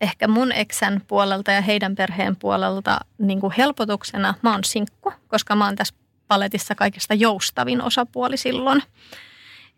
ehkä 0.00 0.28
mun 0.28 0.52
eksän 0.52 1.02
puolelta 1.06 1.52
ja 1.52 1.60
heidän 1.60 1.94
perheen 1.94 2.36
puolelta 2.36 3.00
niin 3.18 3.40
kuin 3.40 3.52
helpotuksena. 3.58 4.34
Mä 4.42 4.52
oon 4.52 4.64
sinkku, 4.64 5.12
koska 5.28 5.56
mä 5.56 5.64
oon 5.64 5.76
tässä 5.76 5.94
paletissa 6.28 6.74
kaikista 6.74 7.14
joustavin 7.14 7.82
osapuoli 7.82 8.36
silloin. 8.36 8.82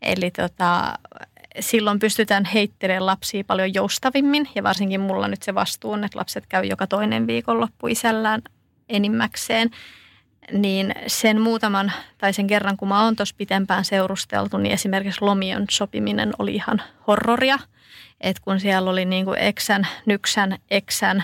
Eli 0.03 0.31
tota, 0.31 0.99
silloin 1.61 1.99
pystytään 1.99 2.45
heittelemään 2.45 3.07
lapsia 3.07 3.45
paljon 3.47 3.75
joustavimmin 3.75 4.49
ja 4.55 4.63
varsinkin 4.63 5.01
mulla 5.01 5.29
nyt 5.29 5.43
se 5.43 5.55
vastuu 5.55 5.93
on, 5.93 6.05
että 6.05 6.19
lapset 6.19 6.47
käy 6.47 6.65
joka 6.65 6.87
toinen 6.87 7.27
viikonloppu 7.27 7.87
isällään 7.87 8.43
enimmäkseen. 8.89 9.71
Niin 10.53 10.95
sen 11.07 11.41
muutaman 11.41 11.93
tai 12.19 12.33
sen 12.33 12.47
kerran, 12.47 12.77
kun 12.77 12.89
mä 12.89 13.05
oon 13.05 13.17
tuossa 13.17 13.35
pitempään 13.39 13.85
seurusteltu, 13.85 14.59
niin 14.59 14.73
esimerkiksi 14.73 15.23
lomion 15.23 15.65
sopiminen 15.71 16.33
oli 16.39 16.55
ihan 16.55 16.83
horroria. 17.07 17.59
Et 18.21 18.41
kun 18.41 18.61
siellä 18.61 18.91
oli 18.91 19.05
niin 19.05 19.25
kuin 19.25 19.39
eksän, 19.39 19.87
nyksän, 20.07 20.59
eksän 20.71 21.23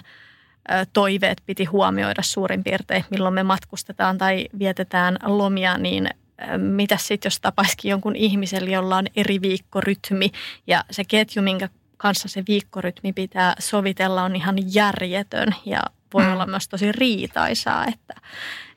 toiveet 0.93 1.43
piti 1.47 1.65
huomioida 1.65 2.23
suurin 2.23 2.65
piirtein, 2.65 3.05
milloin 3.11 3.35
me 3.35 3.43
matkustetaan 3.43 4.19
tai 4.19 4.49
vietetään 4.59 5.19
lomia, 5.23 5.79
niin 5.79 6.09
mitä 6.57 6.97
sitten, 6.97 7.27
jos 7.27 7.41
tapaisikin 7.41 7.91
jonkun 7.91 8.17
ihmisellä, 8.17 8.71
jolla 8.71 8.97
on 8.97 9.07
eri 9.17 9.43
viikkorytmi 9.43 10.31
ja 10.67 10.85
se 10.91 11.05
ketju, 11.05 11.43
minkä 11.43 11.69
kanssa 11.97 12.29
se 12.29 12.43
viikkorytmi 12.49 13.13
pitää 13.13 13.55
sovitella, 13.59 14.23
on 14.23 14.37
ihan 14.37 14.57
järjetön 14.75 15.55
ja 15.65 15.81
voi 16.15 16.25
mm. 16.25 16.33
olla 16.33 16.47
myös 16.47 16.69
tosi 16.69 16.93
riitaisaa, 16.93 17.87
että, 17.87 18.15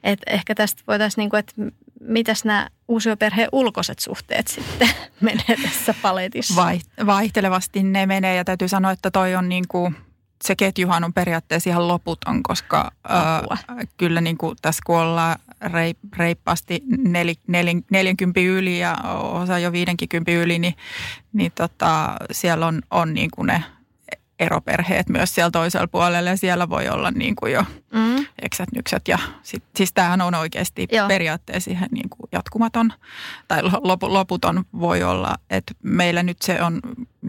että 0.03 0.31
ehkä 0.31 0.55
tästä 0.55 0.84
voitaisiin, 0.88 1.22
niin 1.22 1.29
kuin, 1.29 1.39
että 1.39 1.53
mitäs 2.01 2.46
nämä 2.46 2.67
uusioperheen 2.88 3.50
ulkoiset 3.51 4.00
suhteet 4.00 4.48
sitten 4.48 4.89
menee 5.22 5.58
tässä 5.63 5.96
paletissa? 6.01 6.55
Vaihtelevasti 7.05 7.84
ne 7.84 8.05
menee 8.05 8.36
ja 8.36 8.46
täytyy 8.46 8.67
sanoa, 8.67 8.91
että 8.91 9.12
toi 9.12 9.36
on 9.36 9.50
niin 9.50 9.65
kuin– 9.67 9.96
se 10.43 10.55
ketjuhan 10.55 11.03
on 11.03 11.13
periaatteessa 11.13 11.69
ihan 11.69 11.88
loputon, 11.88 12.43
koska 12.43 12.91
ää, 13.08 13.43
kyllä 13.98 14.22
niin 14.22 14.38
kuin 14.38 14.58
tässä 14.62 14.81
kun 14.86 15.00
ollaan 15.00 15.36
reip, 15.62 15.98
reippaasti 16.17 16.84
nel, 16.98 17.34
nel, 17.48 17.67
40 17.91 18.39
yli 18.39 18.79
ja 18.79 18.96
osa 19.22 19.60
jo 19.60 19.72
50 19.72 20.31
yli, 20.31 20.60
niin, 20.60 20.75
niin 21.34 21.51
tota, 21.55 22.15
siellä 22.31 22.67
on, 22.67 22.81
on 22.91 23.13
niin 23.13 23.29
kuin 23.31 23.48
ne 23.48 23.63
eroperheet 24.39 25.10
myös 25.10 25.36
siellä 25.36 25.51
toisella 25.51 25.88
puolella 25.88 26.29
ja 26.29 26.38
siellä 26.38 26.69
voi 26.69 26.89
olla 26.89 27.12
niin 27.12 27.36
kuin 27.36 27.53
jo 27.53 27.63
mm. 27.93 28.25
eksät, 28.41 28.72
nyksät 28.75 29.08
ja 29.08 29.19
sit, 29.43 29.63
siis 29.75 29.93
tämähän 29.93 30.22
on 30.22 30.36
oikeasti 30.36 30.88
Joo. 30.91 31.08
periaatteessa 31.08 31.72
ihan 31.72 31.89
niin 31.91 32.10
kuin 32.10 32.29
jatkumaton 32.31 32.93
tai 33.48 33.62
loputon 34.01 34.65
voi 34.79 35.03
olla, 35.03 35.36
että 35.50 35.74
meillä 35.84 36.24
nyt 36.24 36.41
se 36.41 36.62
on 36.62 36.79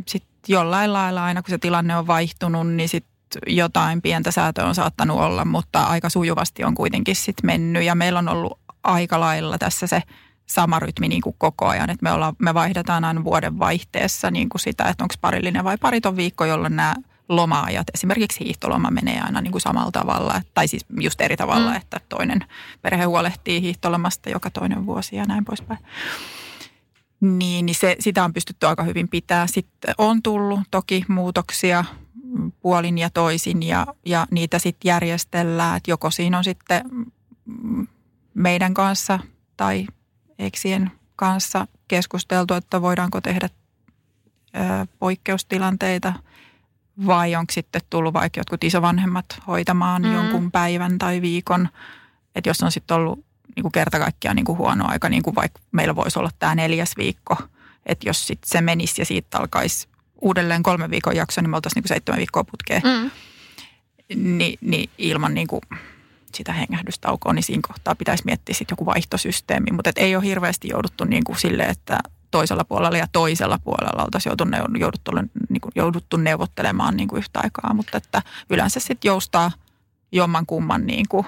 sit 0.09 0.25
jollain 0.49 0.93
lailla 0.93 1.25
aina 1.25 1.43
kun 1.43 1.51
se 1.51 1.59
tilanne 1.59 1.97
on 1.97 2.07
vaihtunut, 2.07 2.73
niin 2.73 2.89
sitten 2.89 3.11
jotain 3.47 4.03
pientä 4.03 4.31
säätöä 4.31 4.67
on 4.67 4.75
saattanut 4.75 5.21
olla, 5.21 5.45
mutta 5.45 5.83
aika 5.83 6.09
sujuvasti 6.09 6.65
on 6.65 6.75
kuitenkin 6.75 7.17
sitten 7.17 7.47
mennyt 7.47 7.83
ja 7.83 7.95
meillä 7.95 8.19
on 8.19 8.29
ollut 8.29 8.59
aika 8.85 9.21
lailla 9.21 9.59
tässä 9.59 9.87
se 9.87 10.03
sama 10.47 10.79
rytmi 10.79 11.09
niin 11.09 11.23
kuin 11.23 11.35
koko 11.39 11.67
ajan, 11.67 11.91
että 11.91 12.03
me, 12.03 12.13
ollaan, 12.13 12.37
me 12.39 12.55
vaihdetaan 12.55 13.05
aina 13.05 13.25
vuoden 13.25 13.59
vaihteessa 13.59 14.31
niin 14.31 14.49
kuin 14.49 14.61
sitä, 14.61 14.85
että 14.85 15.05
onko 15.05 15.15
parillinen 15.21 15.65
vai 15.65 15.79
pariton 15.79 16.17
viikko, 16.17 16.45
jolloin 16.45 16.77
nämä 16.77 16.95
lomaajat, 17.29 17.87
esimerkiksi 17.95 18.45
hiihtoloma 18.45 18.91
menee 18.91 19.21
aina 19.21 19.41
niin 19.41 19.53
kuin 19.53 19.63
samalla 19.63 19.91
tavalla, 19.91 20.43
tai 20.55 20.69
siis 20.69 20.87
just 21.01 21.21
eri 21.21 21.37
tavalla, 21.37 21.71
mm. 21.71 21.77
että 21.77 22.01
toinen 22.09 22.45
perhe 22.83 23.05
huolehtii 23.05 23.61
hiihtolomasta 23.61 24.31
joka 24.31 24.51
toinen 24.51 24.87
vuosi 24.87 25.17
ja 25.17 25.25
näin 25.25 25.45
poispäin. 25.45 25.81
Niin, 27.21 27.67
niin 27.67 27.75
se, 27.75 27.97
sitä 28.01 28.25
on 28.25 28.33
pystytty 28.33 28.67
aika 28.67 28.83
hyvin 28.83 29.09
pitää. 29.09 29.47
Sitten 29.47 29.95
on 29.99 30.23
tullut 30.23 30.61
toki 30.71 31.05
muutoksia 31.09 31.85
puolin 32.61 32.99
ja 32.99 33.11
toisin 33.11 33.63
ja, 33.63 33.87
ja 34.07 34.27
niitä 34.31 34.59
sitten 34.59 34.89
järjestellään. 34.89 35.77
Että 35.77 35.91
joko 35.91 36.11
siinä 36.11 36.39
on 36.39 36.45
sitten 36.45 36.85
meidän 38.35 38.75
kanssa 38.75 39.19
tai 39.57 39.87
eksien 40.39 40.91
kanssa 41.17 41.67
keskusteltu, 41.89 42.55
että 42.55 42.83
voidaanko 42.83 43.21
tehdä 43.21 43.49
ö, 44.57 44.87
poikkeustilanteita 44.99 46.13
vai 47.07 47.37
onko 47.37 47.53
sitten 47.53 47.81
tullut 47.91 48.15
vaikka 48.15 48.41
jotkut 48.41 48.65
isovanhemmat 48.65 49.27
hoitamaan 49.47 50.03
mm. 50.03 50.15
jonkun 50.15 50.51
päivän 50.51 50.99
tai 50.99 51.21
viikon. 51.23 51.69
Että 52.35 52.51
jos 52.51 52.63
on 52.63 52.73
sitten 52.73 52.97
ollut 52.97 53.25
niin 53.57 53.63
kuin 53.63 53.73
kerta 53.73 53.99
kaikkiaan 53.99 54.37
niin 54.37 54.47
kuin 54.47 54.59
huono 54.59 54.85
aika, 54.89 55.09
niin 55.09 55.23
kuin 55.23 55.35
vaikka 55.35 55.61
meillä 55.73 55.97
voisi 55.97 56.19
olla 56.19 56.31
tämä 56.39 56.55
neljäs 56.55 56.97
viikko, 56.97 57.37
että 57.87 58.09
jos 58.09 58.27
sitten 58.27 58.49
se 58.49 58.61
menisi 58.61 59.01
ja 59.01 59.05
siitä 59.05 59.39
alkaisi 59.39 59.89
uudelleen 60.21 60.63
kolme 60.63 60.91
viikon 60.91 61.17
jakso, 61.17 61.41
niin 61.41 61.51
me 61.51 61.57
oltaisiin 61.57 61.77
niin 61.77 61.83
kuin 61.83 61.89
seitsemän 61.89 62.19
viikkoa 62.19 62.45
putkeen. 62.45 62.83
Mm. 62.85 63.11
Ni, 64.15 64.57
niin 64.61 64.91
ilman 64.99 65.35
niin 65.35 65.47
kuin 65.47 65.61
sitä 66.35 66.53
hengähdystaukoa, 66.53 67.33
niin 67.33 67.43
siinä 67.43 67.61
kohtaa 67.69 67.95
pitäisi 67.95 68.25
miettiä 68.27 68.55
sitten 68.55 68.73
joku 68.73 68.87
vaihtosysteemi. 68.87 69.71
Mutta 69.73 69.91
ei 69.97 70.17
ole 70.17 70.25
hirveästi 70.25 70.69
jouduttu 70.69 71.05
niin 71.05 71.25
kuin 71.25 71.39
sille, 71.39 71.63
että 71.63 71.99
toisella 72.31 72.65
puolella 72.65 72.99
ja 72.99 73.07
toisella 73.13 73.59
puolella 73.59 74.05
oltaisiin 74.05 74.31
jouduttu, 74.31 74.79
jouduttu, 74.79 75.11
niin 75.49 75.61
kuin, 75.61 75.73
jouduttu 75.75 76.17
neuvottelemaan 76.17 76.97
niin 76.97 77.09
kuin 77.09 77.19
yhtä 77.19 77.41
aikaa. 77.43 77.75
Mutta 77.75 77.97
että 77.97 78.23
yleensä 78.51 78.81
sitten 78.81 79.09
joustaa 79.09 79.53
jomman 80.13 80.47
kumman 80.47 80.87
niin 80.87 81.09
kuin, 81.09 81.27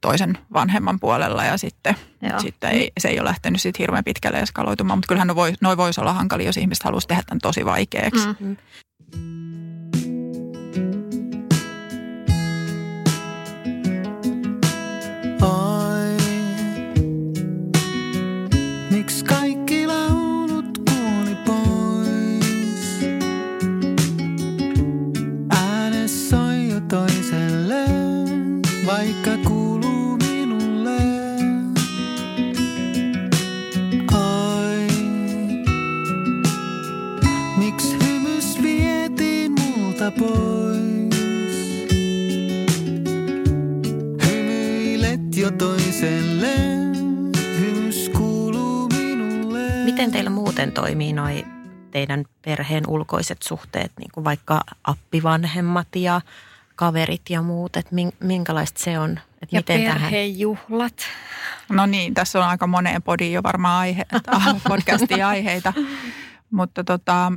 toisen 0.00 0.38
vanhemman 0.52 1.00
puolella 1.00 1.44
ja 1.44 1.58
sitten, 1.58 1.94
sitten 2.38 2.70
ei, 2.70 2.92
se 3.00 3.08
ei 3.08 3.20
ole 3.20 3.28
lähtenyt 3.28 3.60
siitä 3.60 3.76
hirveän 3.78 4.04
pitkälle 4.04 4.40
eskaloitumaan. 4.40 4.98
Mutta 4.98 5.08
kyllähän 5.08 5.34
voi, 5.36 5.52
noi 5.60 5.76
voisi 5.76 6.00
olla 6.00 6.12
hankali, 6.12 6.44
jos 6.44 6.56
ihmiset 6.56 6.84
haluaisi 6.84 7.08
tehdä 7.08 7.22
tämän 7.26 7.40
tosi 7.42 7.64
vaikeaksi. 7.64 8.26
Mm-hmm. 8.26 8.56
Toimii 50.88 51.12
noi 51.12 51.46
teidän 51.90 52.24
perheen 52.44 52.84
ulkoiset 52.86 53.42
suhteet, 53.42 53.92
niin 53.98 54.10
kuin 54.14 54.24
vaikka 54.24 54.60
appivanhemmat 54.84 55.88
ja 55.96 56.20
kaverit 56.76 57.22
ja 57.30 57.42
muut, 57.42 57.76
että 57.76 57.96
minkälaista 58.20 58.80
se 58.84 58.98
on? 58.98 59.10
Että 59.42 59.56
ja 59.56 59.58
miten 59.58 59.80
perhejuhlat. 59.80 60.96
Tähän? 60.96 61.76
No 61.76 61.86
niin, 61.86 62.14
tässä 62.14 62.38
on 62.38 62.44
aika 62.44 62.66
moneen 62.66 63.02
podiin 63.02 63.32
jo 63.32 63.42
varmaan 63.42 63.78
aihe, 63.78 64.06
podcastin 64.68 65.26
aiheita. 65.26 65.72
Mutta 66.50 66.84
tota, 66.84 67.32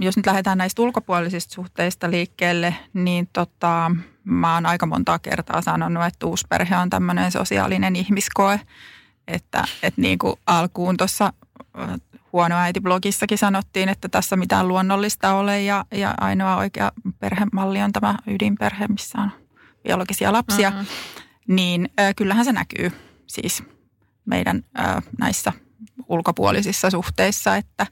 jos 0.00 0.16
nyt 0.16 0.26
lähdetään 0.26 0.58
näistä 0.58 0.82
ulkopuolisista 0.82 1.54
suhteista 1.54 2.10
liikkeelle, 2.10 2.74
niin 2.92 3.28
tota, 3.32 3.90
mä 4.24 4.54
oon 4.54 4.66
aika 4.66 4.86
monta 4.86 5.18
kertaa 5.18 5.62
sanonut, 5.62 6.04
että 6.04 6.26
uusperhe 6.26 6.76
on 6.76 6.90
tämmöinen 6.90 7.30
sosiaalinen 7.30 7.96
ihmiskoe. 7.96 8.60
Että, 9.28 9.64
että 9.82 10.00
niin 10.00 10.18
kuin 10.18 10.36
alkuun 10.46 10.96
tuossa 10.96 11.32
huono 12.32 12.56
äiti-blogissakin 12.56 13.38
sanottiin, 13.38 13.88
että 13.88 14.08
tässä 14.08 14.36
mitään 14.36 14.68
luonnollista 14.68 15.34
ole 15.34 15.62
ja, 15.62 15.84
ja 15.90 16.14
ainoa 16.20 16.56
oikea 16.56 16.92
perhemalli 17.18 17.82
on 17.82 17.92
tämä 17.92 18.14
ydinperhe, 18.26 18.88
missä 18.88 19.18
on 19.18 19.30
biologisia 19.82 20.32
lapsia. 20.32 20.70
Mm-hmm. 20.70 20.86
Niin 21.48 21.88
äh, 22.00 22.14
kyllähän 22.16 22.44
se 22.44 22.52
näkyy 22.52 22.92
siis 23.26 23.62
meidän 24.24 24.64
äh, 24.78 25.02
näissä 25.18 25.52
ulkopuolisissa 26.08 26.90
suhteissa, 26.90 27.56
että, 27.56 27.86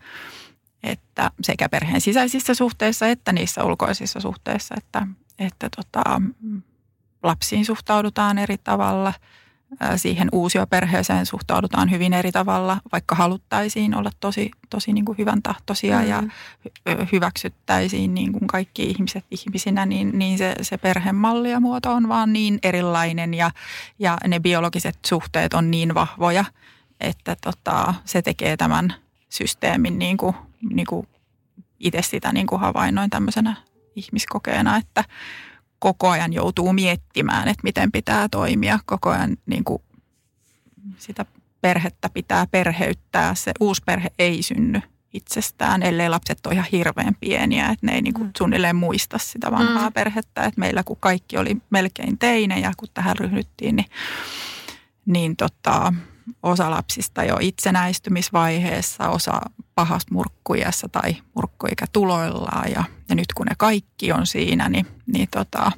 että 0.83 1.31
sekä 1.43 1.69
perheen 1.69 2.01
sisäisissä 2.01 2.55
suhteissa 2.55 3.09
että 3.09 3.33
niissä 3.33 3.65
ulkoisissa 3.65 4.21
suhteissa, 4.21 4.75
että, 4.79 5.07
että 5.39 5.69
tota, 5.77 6.23
lapsiin 7.23 7.65
suhtaudutaan 7.65 8.39
eri 8.39 8.59
tavalla. 8.59 9.13
Siihen 9.97 10.29
uusioperheeseen 10.33 11.27
suhtaudutaan 11.27 11.91
hyvin 11.91 12.13
eri 12.13 12.33
tavalla, 12.33 12.81
vaikka 12.93 13.15
haluttaisiin 13.15 13.95
olla 13.95 14.11
tosi, 14.21 14.51
tosi 14.71 14.93
niin 14.93 15.05
kuin 15.05 15.19
hyvän 15.19 15.43
tahtoisia 15.43 16.01
mm. 16.01 16.09
ja 16.09 16.23
hyväksyttäisiin 17.13 18.15
niin 18.15 18.33
kuin 18.33 18.47
kaikki 18.47 18.83
ihmiset 18.83 19.25
ihmisinä, 19.31 19.87
niin, 19.87 20.19
niin 20.19 20.39
se, 20.39 20.55
se 20.63 20.79
perhemalli 20.79 21.51
ja 21.51 21.61
muoto 21.61 21.93
on 21.93 22.09
vaan 22.09 22.33
niin 22.33 22.59
erilainen 22.63 23.35
ja, 23.35 23.51
ja 23.99 24.19
ne 24.27 24.41
biologiset 24.41 24.99
suhteet 25.07 25.55
on 25.55 25.71
niin 25.71 25.95
vahvoja, 25.95 26.45
että 27.01 27.37
tota, 27.41 27.95
se 28.05 28.23
tekee 28.23 28.57
tämän 28.57 28.95
systeemin 29.29 29.99
niin 29.99 30.17
kuin, 30.17 30.35
niin 30.71 30.87
kuin 30.87 31.09
itse 31.81 32.03
sitä 32.03 32.33
niin 32.33 32.47
kuin 32.47 32.61
havainnoin 32.61 33.11
tämmöisenä 33.11 33.57
ihmiskokeena, 33.97 34.77
että 34.77 35.05
koko 35.81 36.09
ajan 36.09 36.33
joutuu 36.33 36.73
miettimään, 36.73 37.49
että 37.49 37.63
miten 37.63 37.93
pitää 37.93 38.29
toimia. 38.29 38.79
Koko 38.87 39.11
ajan 39.11 39.37
niin 39.47 39.65
kuin 39.65 39.83
sitä 40.99 41.27
perhettä 41.61 42.09
pitää 42.15 42.47
perheyttää. 42.47 43.35
Se 43.35 43.53
uusi 43.61 43.83
perhe 43.87 44.09
ei 44.19 44.43
synny 44.43 44.81
itsestään, 45.13 45.83
ellei 45.83 46.09
lapset 46.09 46.47
ole 46.47 46.55
ihan 46.55 46.67
hirveän 46.73 47.17
pieniä, 47.21 47.69
että 47.69 47.87
ne 47.87 47.95
ei 47.95 48.03
niin 48.03 48.15
kuin 48.15 48.27
mm. 48.27 48.33
suunnilleen 48.39 48.77
muista 48.77 49.19
sitä 49.19 49.51
vanhaa 49.51 49.89
mm. 49.89 49.93
perhettä. 49.93 50.45
Että 50.45 50.61
meillä 50.61 50.83
kun 50.83 50.97
kaikki 51.01 51.37
oli 51.37 51.57
melkein 51.71 52.19
teinejä, 52.19 52.73
kun 52.77 52.89
tähän 52.95 53.17
ryhdyttiin, 53.17 53.77
niin, 53.77 53.89
niin 55.07 55.37
tota, 55.37 55.93
osa 56.43 56.71
lapsista 56.71 57.25
jo 57.25 57.37
itsenäistymisvaiheessa, 57.41 59.09
osa 59.09 59.41
pahasta 59.75 60.15
murkkujassa 60.15 60.89
tai 60.89 61.17
murkkuikä 61.35 61.87
tuloillaan 61.93 62.71
ja, 62.71 62.85
ja 63.09 63.15
nyt 63.15 63.33
kun 63.35 63.47
ne 63.47 63.55
kaikki 63.59 64.13
on 64.13 64.27
siinä, 64.27 64.69
niin, 64.69 64.87
niin 65.07 65.29
tota, 65.31 65.73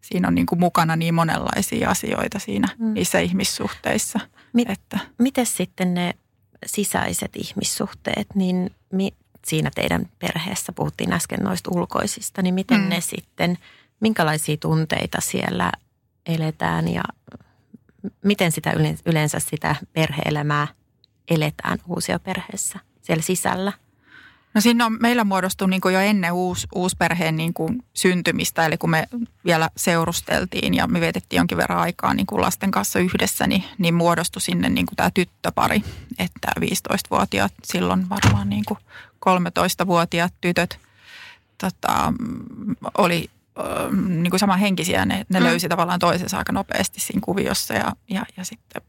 siinä 0.00 0.28
on 0.28 0.34
niin 0.34 0.46
kuin 0.46 0.60
mukana 0.60 0.96
niin 0.96 1.14
monenlaisia 1.14 1.90
asioita 1.90 2.38
siinä 2.38 2.68
mm. 2.78 2.94
niissä 2.94 3.18
ihmissuhteissa. 3.18 4.20
Mit, 4.52 4.70
että. 4.70 4.98
Miten 5.18 5.46
sitten 5.46 5.94
ne 5.94 6.14
sisäiset 6.66 7.36
ihmissuhteet, 7.36 8.26
niin 8.34 8.70
mi, 8.92 9.14
siinä 9.46 9.70
teidän 9.74 10.06
perheessä 10.18 10.72
puhuttiin 10.72 11.12
äsken 11.12 11.40
noista 11.40 11.70
ulkoisista, 11.74 12.42
niin 12.42 12.54
miten 12.54 12.80
mm. 12.80 12.88
ne 12.88 13.00
sitten, 13.00 13.58
minkälaisia 14.00 14.56
tunteita 14.56 15.20
siellä 15.20 15.72
eletään 16.26 16.88
ja 16.88 17.02
miten 18.24 18.52
sitä 18.52 18.72
yleensä 19.06 19.38
sitä 19.40 19.76
perheelämää 19.92 20.68
eletään 21.28 21.78
uusia 21.86 22.18
perheessä 22.18 22.78
siellä 23.02 23.22
sisällä? 23.22 23.72
No 24.54 24.60
siinä 24.60 24.86
on, 24.86 24.96
meillä 25.00 25.24
muodostui 25.24 25.70
niin 25.70 25.80
kuin 25.80 25.94
jo 25.94 26.00
ennen 26.00 26.32
uus, 26.32 26.66
uusperheen 26.74 27.36
niin 27.36 27.54
kuin 27.54 27.84
syntymistä, 27.94 28.66
eli 28.66 28.78
kun 28.78 28.90
me 28.90 29.06
vielä 29.44 29.70
seurusteltiin 29.76 30.74
ja 30.74 30.86
me 30.86 31.00
vietettiin 31.00 31.38
jonkin 31.38 31.58
verran 31.58 31.78
aikaa 31.78 32.14
niin 32.14 32.26
kuin 32.26 32.40
lasten 32.40 32.70
kanssa 32.70 32.98
yhdessä, 32.98 33.46
niin, 33.46 33.64
niin 33.78 33.94
muodostui 33.94 34.42
sinne 34.42 34.68
niin 34.68 34.86
kuin 34.86 34.96
tämä 34.96 35.10
tyttöpari, 35.14 35.82
että 36.18 36.48
15-vuotiaat, 36.60 37.52
silloin 37.64 38.08
varmaan 38.08 38.48
niin 38.48 38.64
kuin 38.68 38.78
13-vuotiaat 39.28 40.34
tytöt 40.40 40.78
tota, 41.58 42.12
oli 42.98 43.30
niin 44.08 44.30
kuin 44.30 44.40
samanhenkisiä, 44.40 45.04
ne, 45.04 45.26
ne 45.28 45.40
mm. 45.40 45.46
löysi 45.46 45.68
tavallaan 45.68 45.98
toisensa 45.98 46.38
aika 46.38 46.52
nopeasti 46.52 47.00
siinä 47.00 47.20
kuviossa 47.24 47.74
ja, 47.74 47.92
ja, 48.10 48.26
ja 48.36 48.44
sitten 48.44 48.82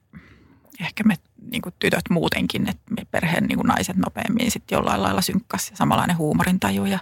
ehkä 0.79 1.03
me 1.03 1.15
niin 1.51 1.61
kuin 1.61 1.75
tytöt 1.79 2.09
muutenkin, 2.09 2.69
että 2.69 2.83
me 2.89 3.05
perheen 3.11 3.43
niin 3.43 3.57
kuin 3.57 3.67
naiset 3.67 3.95
nopeammin 3.95 4.51
sitten 4.51 4.75
jollain 4.75 5.01
lailla 5.01 5.21
synkkas 5.21 5.69
ja 5.71 5.77
samanlainen 5.77 6.17
huumorintaju 6.17 6.85
ja, 6.85 6.99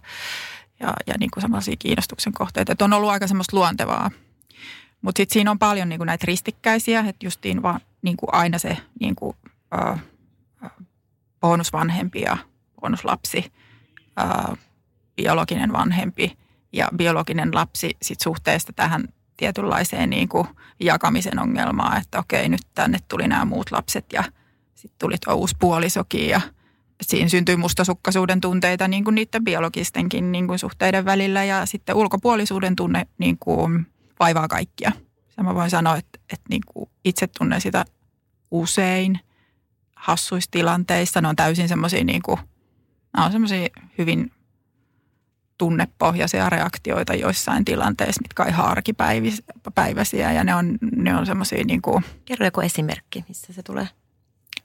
ja, 0.80 0.94
ja 1.08 1.14
niin 1.20 1.32
kuin 1.32 1.42
samanlaisia 1.42 1.76
kiinnostuksen 1.80 2.34
kohteita. 2.34 2.72
Että 2.72 2.86
on 2.86 2.94
ollut 2.94 3.10
aika 3.10 3.28
semmoista 3.28 3.58
luontevaa. 3.58 4.12
Mutta 5.02 5.20
sitten 5.20 5.34
siinä 5.34 5.52
on 5.52 5.60
paljon 5.60 5.90
niin 5.90 6.00
kuin 6.00 6.06
näitä 6.06 6.26
ristikkäisiä, 6.28 7.00
että 7.00 7.26
justiin 7.26 7.62
vaan 7.62 7.80
niin 8.02 8.18
kuin 8.18 8.30
aina 8.34 8.60
se 8.60 8.78
niin 9.00 9.16
kuin, 9.16 9.38
äh, 9.74 10.02
bonusvanhempi 11.42 12.22
ja 12.22 12.38
bonuslapsi, 12.82 13.52
äh, 14.20 14.58
biologinen 15.16 15.74
vanhempi 15.74 16.38
ja 16.74 16.90
biologinen 16.96 17.50
lapsi 17.54 17.98
sit 18.02 18.22
suhteesta 18.22 18.74
tähän 18.74 19.04
tietynlaiseen 19.38 20.10
niin 20.10 20.30
kuin 20.30 20.48
jakamisen 20.80 21.40
ongelmaan, 21.40 22.02
että 22.02 22.20
okei, 22.20 22.50
nyt 22.50 22.62
tänne 22.74 23.00
tuli 23.08 23.28
nämä 23.28 23.46
muut 23.46 23.72
lapset 23.72 24.06
ja 24.14 24.24
sitten 24.76 25.00
tuli 25.00 25.16
tuo 25.26 25.34
uusi 25.34 25.56
puolisokin 25.60 26.28
ja 26.28 26.42
siinä 27.02 27.30
syntyy 27.30 27.56
mustasukkaisuuden 27.56 28.42
tunteita 28.42 28.88
niin 28.88 29.04
kuin 29.04 29.16
niiden 29.16 29.44
biologistenkin 29.44 30.32
niin 30.32 30.48
kuin 30.48 30.60
suhteiden 30.60 31.06
välillä 31.06 31.44
ja 31.44 31.66
sitten 31.66 31.96
ulkopuolisuuden 31.96 32.76
tunne 32.76 33.08
niin 33.18 33.38
kuin 33.40 33.88
vaivaa 34.20 34.48
kaikkia. 34.48 34.92
Ja 35.38 35.44
mä 35.44 35.56
voin 35.56 35.70
sanoa, 35.70 35.98
että, 35.98 36.20
että 36.34 36.46
niin 36.50 36.62
kuin 36.66 36.90
itse 37.06 37.28
tunnen 37.28 37.62
sitä 37.62 37.86
usein 38.52 39.20
hassuissa 39.96 40.52
tilanteissa. 40.52 41.22
Ne 41.22 41.28
on 41.28 41.36
täysin 41.36 41.68
semmoisia 41.68 42.04
niin 42.04 42.22
hyvin 43.98 44.32
tunnepohjaisia 45.62 46.50
reaktioita 46.50 47.14
joissain 47.14 47.66
tilanteissa, 47.66 48.22
mitkä 48.22 48.44
on 48.44 48.50
ihan 48.50 48.66
arkipäiväisiä 48.66 50.32
ja 50.32 50.44
ne 50.44 50.56
on, 50.56 50.78
ne 50.96 51.16
on 51.16 51.26
semmoisia 51.26 51.64
niin 51.64 51.82
kuin... 51.82 52.04
Kerro 52.26 52.46
joku 52.46 52.62
esimerkki, 52.62 53.26
missä 53.28 53.54
se 53.54 53.64
tulee. 53.64 53.88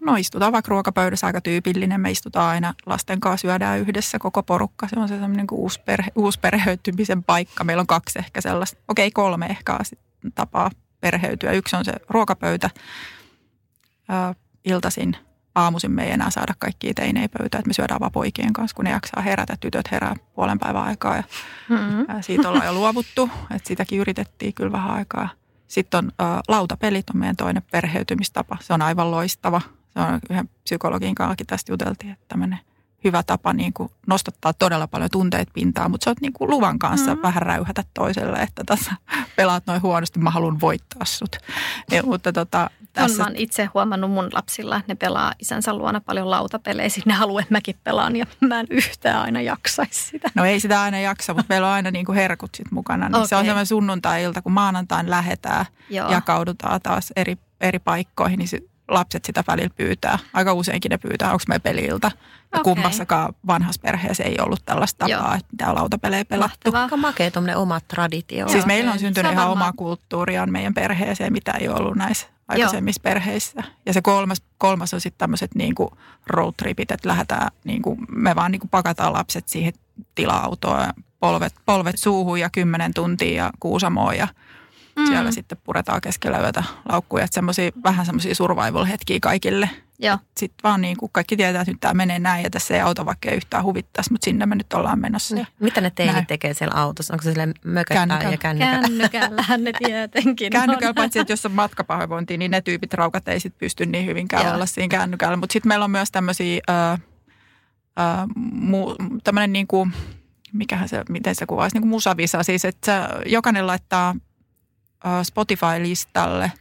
No 0.01 0.17
istutaan 0.17 0.53
vaikka 0.53 0.69
ruokapöydässä 0.69 1.27
aika 1.27 1.41
tyypillinen. 1.41 2.01
Me 2.01 2.11
istutaan 2.11 2.49
aina 2.49 2.75
lasten 2.87 3.21
kanssa, 3.21 3.49
syödään 3.49 3.79
yhdessä 3.79 4.19
koko 4.19 4.43
porukka. 4.43 4.89
Se 4.89 5.01
on 5.01 5.09
se 5.09 5.15
semmoinen 5.15 5.37
niin 5.37 5.61
uusperhe, 5.61 6.11
uusperheytymisen 6.15 7.25
paikka. 7.25 7.65
Meillä 7.65 7.81
on 7.81 7.87
kaksi 7.87 8.19
ehkä 8.19 8.41
sellaista, 8.41 8.81
okei 8.89 9.11
kolme 9.11 9.47
ehkä 9.47 9.79
tapaa 10.35 10.71
perheytyä. 11.01 11.53
Yksi 11.53 11.77
on 11.77 11.85
se 11.85 11.93
ruokapöytä 12.09 12.71
iltasin 14.65 15.17
aamuisin 15.57 15.91
me 15.91 16.05
ei 16.05 16.11
enää 16.11 16.31
saada 16.31 16.55
kaikkia 16.59 16.95
teinejä 16.95 17.29
pöytään, 17.39 17.59
että 17.61 17.69
me 17.69 17.73
syödään 17.73 18.01
vaan 18.01 18.13
poikien 18.13 18.53
kanssa, 18.53 18.75
kun 18.75 18.85
ne 18.85 18.91
jaksaa 18.91 19.23
herätä. 19.23 19.57
Tytöt 19.61 19.91
herää 19.91 20.15
puolen 20.35 20.59
päivän 20.59 20.85
aikaa 20.85 21.17
ja 21.17 21.23
mm-hmm. 21.69 22.07
siitä 22.21 22.49
ollaan 22.49 22.67
jo 22.67 22.73
luovuttu, 22.73 23.31
että 23.55 23.69
sitäkin 23.69 23.99
yritettiin 23.99 24.55
kyllä 24.55 24.73
vähän 24.73 24.91
aikaa. 24.91 25.29
Sitten 25.69 25.99
on 25.99 26.13
ä, 26.27 26.41
lautapelit 26.49 27.11
on 27.11 27.17
meidän 27.17 27.37
toinen 27.37 27.63
perheytymistapa. 27.71 28.57
Se 28.61 28.75
on 28.75 28.83
aivan 28.83 29.11
loistava. 29.11 29.61
Se 29.91 30.01
on 30.01 30.21
yhden 30.31 30.49
psykologin 30.63 31.15
kanssa 31.15 31.45
tästä 31.47 31.73
juteltiin, 31.73 32.13
että 32.13 32.25
tämmöinen– 32.29 32.59
hyvä 33.07 33.23
tapa 33.23 33.53
niin 33.53 33.73
kuin 33.73 33.91
nostattaa 34.07 34.53
todella 34.53 34.87
paljon 34.87 35.11
tunteet 35.11 35.49
pintaan, 35.53 35.91
mutta 35.91 36.05
sä 36.05 36.11
oot 36.11 36.21
niin 36.21 36.33
kuin 36.33 36.51
luvan 36.51 36.79
kanssa 36.79 37.11
mm-hmm. 37.11 37.23
vähän 37.23 37.43
räyhätä 37.43 37.85
toiselle, 37.95 38.39
että 38.39 38.63
tässä 38.67 38.93
pelaat 39.37 39.67
noin 39.67 39.83
huonosti, 39.83 40.19
mä 40.19 40.31
haluan 40.31 40.61
voittaa 40.61 41.05
sut. 41.05 41.37
Ja, 41.91 42.03
mutta 42.03 42.33
tota, 42.33 42.71
tässä... 43.03 43.25
On, 43.25 43.33
mä 43.33 43.35
itse 43.37 43.65
huomannut 43.75 44.11
mun 44.11 44.29
lapsilla, 44.33 44.77
että 44.77 44.93
ne 44.93 44.97
pelaa 44.97 45.33
isänsä 45.39 45.75
luona 45.75 46.01
paljon 46.01 46.31
lautapelejä. 46.31 46.89
ne 47.05 47.13
haluaa, 47.13 47.41
että 47.41 47.55
mäkin 47.55 47.77
pelaan 47.85 48.17
ja 48.17 48.27
mä 48.49 48.61
en 48.61 48.67
yhtään 48.71 49.23
aina 49.23 49.41
jaksaisi 49.41 50.09
sitä. 50.09 50.31
No 50.35 50.45
ei 50.45 50.61
sitä 50.61 50.83
aina 50.83 51.01
jaksa, 51.01 51.35
mutta 51.35 51.47
meillä 51.49 51.67
on 51.67 51.73
aina 51.73 51.91
niin 51.91 52.07
kuin 52.07 52.17
herkut 52.17 52.55
sit 52.55 52.71
mukana. 52.71 53.09
Niin 53.09 53.17
okay. 53.17 53.27
Se 53.27 53.37
on 53.37 53.45
semmoinen 53.45 53.67
sunnuntai-ilta, 53.67 54.43
kun 54.43 54.53
maanantain 54.53 55.11
lähetään, 55.11 55.67
Joo. 55.91 56.11
jakaudutaan 56.11 56.81
taas 56.83 57.13
eri, 57.17 57.37
eri 57.61 57.79
paikkoihin, 57.79 58.39
niin 58.39 58.49
se 58.49 58.61
lapset 58.89 59.25
sitä 59.25 59.45
välillä 59.49 59.71
pyytää. 59.77 60.19
Aika 60.33 60.53
useinkin 60.53 60.91
ne 60.91 60.99
pyytää, 60.99 61.33
onko 61.33 61.45
me 61.49 61.59
peliltä. 61.59 62.11
Ja 62.53 62.61
okay. 62.61 62.75
kummassakaan 62.75 63.35
vanhassa 63.47 63.81
perheessä 63.83 64.25
ei 64.25 64.37
ollut 64.41 64.63
tällaista 64.65 64.99
tapaa, 64.99 65.27
Joo. 65.27 65.35
että 65.35 65.49
mitä 65.53 65.75
lautapelejä 65.75 66.25
pelattu. 66.25 66.71
Aika 66.75 66.97
makea 66.97 67.31
tuommoinen 67.31 67.57
oma 67.57 67.81
traditio. 67.81 68.49
Siis 68.49 68.67
meillä 68.67 68.93
on 68.93 68.99
syntynyt 68.99 69.33
ihan 69.33 69.51
oma 69.51 69.73
kulttuuria 69.73 70.47
meidän 70.47 70.75
perheeseen, 70.75 71.33
mitä 71.33 71.53
ei 71.53 71.69
ollut 71.69 71.97
näissä 71.97 72.27
aikaisemmissa 72.49 73.01
Joo. 73.05 73.13
perheissä. 73.15 73.63
Ja 73.87 73.93
se 73.93 74.03
kolmas, 74.03 74.43
kolmas 74.59 74.95
on 74.95 75.01
sitten 75.01 75.19
tämmöiset 75.19 75.55
niinku 75.55 75.93
roadtripit, 76.27 76.91
että 76.91 77.09
lähdetään, 77.09 77.51
niinku, 77.65 77.97
me 78.09 78.37
vaan 78.37 78.53
niinku 78.53 78.69
pakataan 78.71 79.13
lapset 79.13 79.49
siihen 79.49 79.73
tila-autoon, 80.15 80.87
polvet, 81.21 81.55
polvet 81.67 81.99
suuhun 81.99 82.41
ja 82.41 82.51
kymmenen 82.51 82.95
tuntia 82.95 83.45
ja 83.45 83.51
kuusamoon 83.61 84.17
ja– 84.17 84.29
Mm. 84.97 85.07
Siellä 85.07 85.31
sitten 85.31 85.59
puretaan 85.65 86.01
keskellä 86.01 86.39
yötä 86.39 86.65
laukkuja. 86.89 87.25
Että 87.25 87.35
semmosia, 87.35 87.71
vähän 87.85 88.07
semmoisia 88.07 88.35
survival-hetkiä 88.35 89.19
kaikille. 89.23 89.71
Sitten 90.37 90.63
vaan 90.65 90.81
niin 90.81 90.97
kuin 90.97 91.13
kaikki 91.13 91.37
tietää, 91.37 91.61
että 91.61 91.73
nyt 91.73 91.81
tämä 91.81 91.95
menee 91.95 92.19
näin 92.19 92.45
ja 92.45 92.51
tässä 92.51 92.75
ei 92.75 92.81
auto 92.81 93.07
vaikka 93.07 93.31
yhtään 93.31 93.65
huvittaisi, 93.65 94.13
mutta 94.13 94.25
sinne 94.25 94.47
me 94.47 94.55
nyt 94.55 94.73
ollaan 94.73 94.99
menossa. 94.99 95.35
Niin. 95.35 95.47
Mitä 95.61 95.81
ne 95.81 95.91
teinit 95.91 96.15
näin. 96.15 96.27
tekee 96.27 96.55
siellä 96.55 96.75
autossa? 96.75 97.15
Onko 97.15 97.23
se 97.23 97.31
sille 97.31 97.49
mököttää 97.65 98.07
Kännykällä. 98.07 98.35
ja 98.35 98.39
kännykällä? 98.39 98.89
Kännykällään 98.89 99.65
ne 99.65 99.73
tietenkin 99.79 100.53
Kännykällä, 100.53 100.95
paitsi 100.95 101.19
että 101.19 101.33
jos 101.33 101.47
on 101.47 101.53
matkapahoinvointi, 101.53 102.39
niin 102.39 102.51
ne 102.51 102.61
tyypit 102.61 102.95
raukat 102.95 103.29
ei 103.29 103.41
sitten 103.41 103.59
pysty 103.59 103.87
niin 103.87 104.07
hyvinkään 104.07 104.55
olla 104.55 104.67
siinä 104.67 104.89
kännykällä. 104.89 105.37
Mutta 105.37 105.53
sitten 105.53 105.69
meillä 105.69 105.85
on 105.85 105.91
myös 105.91 106.11
tämmöisiä, 106.11 106.61
äh, 106.71 106.93
äh, 106.93 107.01
tämmöinen 109.25 109.53
niin 109.53 109.67
kuin, 109.67 109.93
mikähän 110.53 110.89
se, 110.89 111.03
miten 111.09 111.35
se 111.35 111.47
kuvaisi, 111.47 111.77
niin 111.77 111.83
kuin 111.83 111.91
musavisa. 111.91 112.43
Siis, 112.43 112.65
että 112.65 113.09
jokainen 113.27 113.67
laittaa 113.67 114.15
Spotify-listalle 115.23 116.53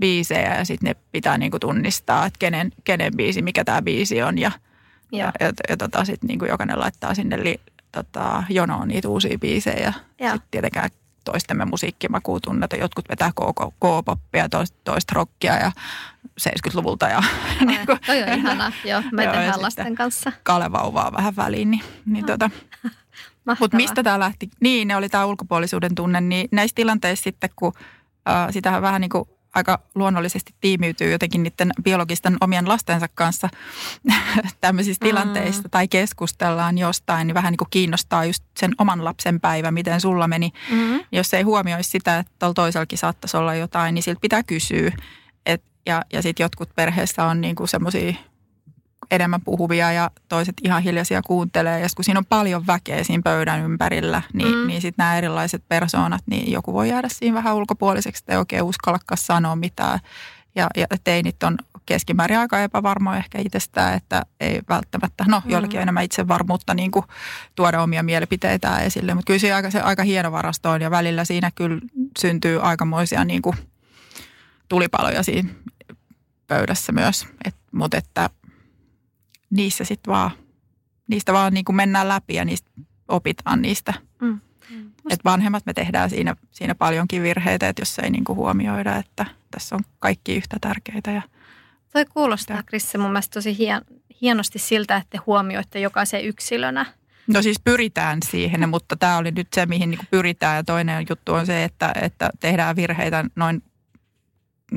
biisejä 0.00 0.54
ja 0.54 0.64
sitten 0.64 0.88
ne 0.88 0.96
pitää 1.12 1.38
niinku 1.38 1.58
tunnistaa, 1.58 2.26
että 2.26 2.38
kenen, 2.38 2.72
kenen 2.84 3.16
biisi, 3.16 3.42
mikä 3.42 3.64
tämä 3.64 3.82
biisi 3.82 4.22
on 4.22 4.38
ja, 4.38 4.50
ja, 5.12 5.32
ja, 5.40 5.52
ja 5.68 5.76
tota, 5.76 6.04
sitten 6.04 6.28
niinku 6.28 6.44
jokainen 6.44 6.78
laittaa 6.78 7.14
sinne 7.14 7.44
li, 7.44 7.60
tota, 7.92 8.42
jonoon 8.48 8.88
niitä 8.88 9.08
uusia 9.08 9.38
biisejä 9.38 9.92
ja 10.20 10.32
sitten 10.32 10.48
tietenkään 10.50 10.90
toistemme 11.32 11.64
musiikkimakuu 11.64 12.40
tunneta. 12.40 12.76
Jotkut 12.76 13.08
vetää 13.08 13.32
K-poppia, 13.80 14.48
toista, 14.48 14.78
toista 14.84 15.12
rockia 15.14 15.54
ja 15.54 15.72
70-luvulta. 16.40 17.08
Ja, 17.08 17.22
niin 17.66 17.86
kuin, 17.86 17.98
toi 18.06 18.22
on 18.22 18.28
ihana, 18.38 18.72
joo. 18.84 19.02
Me 19.12 19.24
joo, 19.24 19.32
tehdään 19.32 19.62
lasten 19.62 19.94
kanssa. 19.94 20.32
Kalevauvaa 20.42 21.12
vähän 21.12 21.36
väliin. 21.36 21.70
Niin, 21.70 21.82
niin 22.06 22.22
no. 22.22 22.26
tota, 22.26 22.50
Mutta 23.60 23.76
mistä 23.76 24.02
tämä 24.02 24.18
lähti? 24.18 24.48
Niin, 24.60 24.88
ne 24.88 24.96
oli 24.96 25.08
tämä 25.08 25.26
ulkopuolisuuden 25.26 25.94
tunne. 25.94 26.20
Niin 26.20 26.48
näissä 26.52 26.74
tilanteissa 26.74 27.24
sitten, 27.24 27.50
kun 27.56 27.72
äh, 28.28 28.46
sitähän 28.50 28.82
vähän 28.82 29.00
niin 29.00 29.10
kuin 29.10 29.24
aika 29.54 29.80
luonnollisesti 29.94 30.54
tiimiytyy 30.60 31.10
jotenkin 31.10 31.42
niiden 31.42 31.70
biologisten 31.82 32.36
omien 32.40 32.68
lastensa 32.68 33.06
kanssa 33.14 33.48
tämmöisissä 34.60 35.04
mm. 35.04 35.08
tilanteissa 35.08 35.68
tai 35.70 35.88
keskustellaan 35.88 36.78
jostain, 36.78 37.26
niin 37.26 37.34
vähän 37.34 37.52
niin 37.52 37.58
kuin 37.58 37.68
kiinnostaa 37.70 38.24
just 38.24 38.44
sen 38.56 38.74
oman 38.78 39.04
lapsen 39.04 39.40
päivä, 39.40 39.70
miten 39.70 40.00
sulla 40.00 40.28
meni. 40.28 40.52
Mm. 40.70 41.00
Jos 41.12 41.34
ei 41.34 41.42
huomioi 41.42 41.84
sitä, 41.84 42.18
että 42.18 42.32
tuolla 42.38 42.54
toisellakin 42.54 42.98
saattaisi 42.98 43.36
olla 43.36 43.54
jotain, 43.54 43.94
niin 43.94 44.02
siltä 44.02 44.20
pitää 44.20 44.42
kysyä. 44.42 44.92
Et, 45.46 45.62
ja 45.86 46.02
ja 46.12 46.22
sitten 46.22 46.44
jotkut 46.44 46.74
perheessä 46.76 47.24
on 47.24 47.40
niin 47.40 47.56
kuin 47.56 47.68
semmoisia 47.68 48.14
enemmän 49.10 49.40
puhuvia 49.40 49.92
ja 49.92 50.10
toiset 50.28 50.54
ihan 50.64 50.82
hiljaisia 50.82 51.22
kuuntelee. 51.22 51.80
Ja 51.80 51.88
kun 51.96 52.04
siinä 52.04 52.18
on 52.18 52.26
paljon 52.26 52.66
väkeä 52.66 53.04
siinä 53.04 53.22
pöydän 53.24 53.60
ympärillä, 53.60 54.22
niin, 54.32 54.54
mm. 54.54 54.66
niin 54.66 54.80
sitten 54.80 55.02
nämä 55.02 55.18
erilaiset 55.18 55.62
persoonat, 55.68 56.22
niin 56.26 56.52
joku 56.52 56.72
voi 56.72 56.88
jäädä 56.88 57.08
siinä 57.12 57.34
vähän 57.34 57.54
ulkopuoliseksi 57.54 58.24
tai 58.26 58.36
oikein 58.36 58.62
uskallakaan 58.62 59.18
sanoa 59.18 59.56
mitään. 59.56 60.00
Ja, 60.54 60.68
ja 60.76 60.86
teinit 61.04 61.42
on 61.42 61.58
keskimäärin 61.86 62.38
aika 62.38 62.60
epävarmoja 62.60 63.18
ehkä 63.18 63.38
itsestään, 63.38 63.94
että 63.94 64.22
ei 64.40 64.60
välttämättä, 64.68 65.24
no 65.28 65.42
mm. 65.44 65.50
jollakin 65.50 65.78
on 65.78 65.82
enemmän 65.82 66.04
itsevarmuutta 66.04 66.74
niin 66.74 66.90
kuin 66.90 67.04
tuoda 67.54 67.82
omia 67.82 68.02
mielipiteitä 68.02 68.78
esille. 68.78 69.14
Mutta 69.14 69.26
kyllä 69.26 69.38
se 69.38 69.52
aika, 69.52 69.70
se 69.70 69.80
aika 69.80 70.02
hieno 70.02 70.32
varasto 70.32 70.70
on 70.70 70.80
ja 70.80 70.90
välillä 70.90 71.24
siinä 71.24 71.50
kyllä 71.54 71.80
syntyy 72.18 72.62
aikamoisia 72.62 73.24
niin 73.24 73.42
kuin 73.42 73.56
tulipaloja 74.68 75.22
siinä 75.22 75.48
pöydässä 76.46 76.92
myös. 76.92 77.26
Et, 77.44 77.54
mutta 77.72 77.96
että 77.96 78.30
niissä 79.50 79.84
sitten 79.84 80.12
vaan, 80.12 80.30
niistä 81.08 81.32
vaan 81.32 81.54
niin 81.54 81.64
kuin 81.64 81.76
mennään 81.76 82.08
läpi 82.08 82.34
ja 82.34 82.44
niistä 82.44 82.70
opitaan 83.08 83.62
niistä. 83.62 83.94
Mm. 84.20 84.40
Mm. 84.70 84.90
Et 85.10 85.24
vanhemmat 85.24 85.66
me 85.66 85.74
tehdään 85.74 86.10
siinä, 86.10 86.36
siinä 86.50 86.74
paljonkin 86.74 87.22
virheitä, 87.22 87.68
että 87.68 87.82
jos 87.82 87.98
ei 87.98 88.10
niin 88.10 88.24
kuin 88.24 88.36
huomioida, 88.36 88.96
että 88.96 89.26
tässä 89.50 89.76
on 89.76 89.80
kaikki 89.98 90.36
yhtä 90.36 90.56
tärkeitä. 90.60 91.10
Ja 91.10 91.22
Toi 91.92 92.04
kuulostaa, 92.04 92.62
Krisse, 92.62 92.98
mun 92.98 93.10
mielestä 93.10 93.34
tosi 93.34 93.58
hien, 93.58 93.82
hienosti 94.20 94.58
siltä, 94.58 94.96
että 94.96 95.10
te 95.10 95.18
huomioitte 95.26 95.80
jokaisen 95.80 96.24
yksilönä. 96.24 96.86
No 97.26 97.42
siis 97.42 97.60
pyritään 97.64 98.18
siihen, 98.30 98.68
mutta 98.68 98.96
tämä 98.96 99.16
oli 99.16 99.30
nyt 99.30 99.48
se, 99.54 99.66
mihin 99.66 99.90
niin 99.90 100.08
pyritään. 100.10 100.56
Ja 100.56 100.64
toinen 100.64 101.06
juttu 101.10 101.32
on 101.32 101.46
se, 101.46 101.64
että, 101.64 101.92
että 102.02 102.30
tehdään 102.40 102.76
virheitä 102.76 103.24
noin 103.36 103.62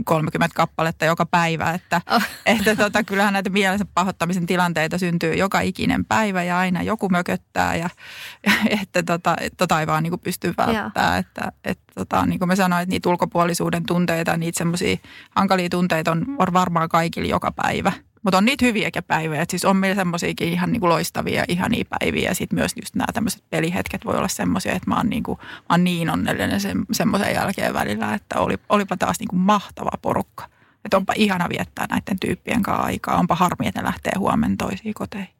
30 0.05 0.55
kappaletta 0.55 1.05
joka 1.05 1.25
päivä, 1.25 1.71
että, 1.71 2.01
oh. 2.11 2.23
että 2.45 2.75
tota, 2.75 3.03
kyllähän 3.03 3.33
näitä 3.33 3.49
mielensä 3.49 3.85
pahoittamisen 3.93 4.45
tilanteita 4.45 4.97
syntyy 4.97 5.33
joka 5.33 5.61
ikinen 5.61 6.05
päivä 6.05 6.43
ja 6.43 6.57
aina 6.57 6.81
joku 6.83 7.09
mököttää 7.09 7.75
ja 7.75 7.89
että 8.81 9.03
tota, 9.03 9.35
tota 9.57 9.79
ei 9.79 9.87
vaan 9.87 10.03
niin 10.03 10.11
kuin 10.11 10.21
pysty 10.21 10.53
välttämään. 10.57 11.19
Että, 11.19 11.51
että 11.63 11.93
tota, 11.95 12.25
niin 12.25 12.39
kuin 12.39 12.47
mä 12.47 12.55
sanoin, 12.55 12.81
että 12.81 12.93
niitä 12.93 13.09
ulkopuolisuuden 13.09 13.85
tunteita, 13.85 14.37
niitä 14.37 14.57
semmoisia 14.57 14.97
hankalia 15.35 15.69
tunteita 15.69 16.11
on 16.11 16.25
varmaan 16.37 16.89
kaikille 16.89 17.27
joka 17.27 17.51
päivä– 17.51 17.91
mutta 18.23 18.37
on 18.37 18.45
niitä 18.45 18.65
hyviäkin 18.65 19.03
päiviä. 19.03 19.41
Et 19.41 19.49
siis 19.49 19.65
on 19.65 19.77
meillä 19.77 19.95
semmoisiakin 19.95 20.49
ihan 20.49 20.71
niinku 20.71 20.89
loistavia, 20.89 21.45
ihania 21.47 21.85
päiviä. 21.99 22.29
Ja 22.29 22.35
sitten 22.35 22.59
myös 22.59 22.71
just 22.81 22.95
nämä 22.95 23.07
tämmöiset 23.13 23.43
pelihetket 23.49 24.05
voi 24.05 24.17
olla 24.17 24.27
semmoisia, 24.27 24.73
että 24.73 24.89
mä 24.89 24.95
oon, 24.95 25.09
niinku, 25.09 25.37
mä 25.41 25.65
oon 25.69 25.83
niin 25.83 26.09
onnellinen 26.09 26.59
se, 26.59 26.73
semmoisen 26.91 27.33
jälkeen 27.33 27.73
välillä, 27.73 28.13
että 28.13 28.39
oli, 28.39 28.57
olipa 28.69 28.97
taas 28.97 29.19
niinku 29.19 29.35
mahtava 29.35 29.91
porukka. 30.01 30.45
Että 30.85 30.97
onpa 30.97 31.13
ihana 31.15 31.49
viettää 31.49 31.85
näiden 31.89 32.19
tyyppien 32.19 32.61
kanssa 32.63 32.83
aikaa. 32.83 33.19
Onpa 33.19 33.35
harmi, 33.35 33.67
että 33.67 33.81
ne 33.81 33.85
lähtee 33.85 34.13
huomenna 34.17 34.55
toisiin 34.57 34.93
koteihin. 34.93 35.35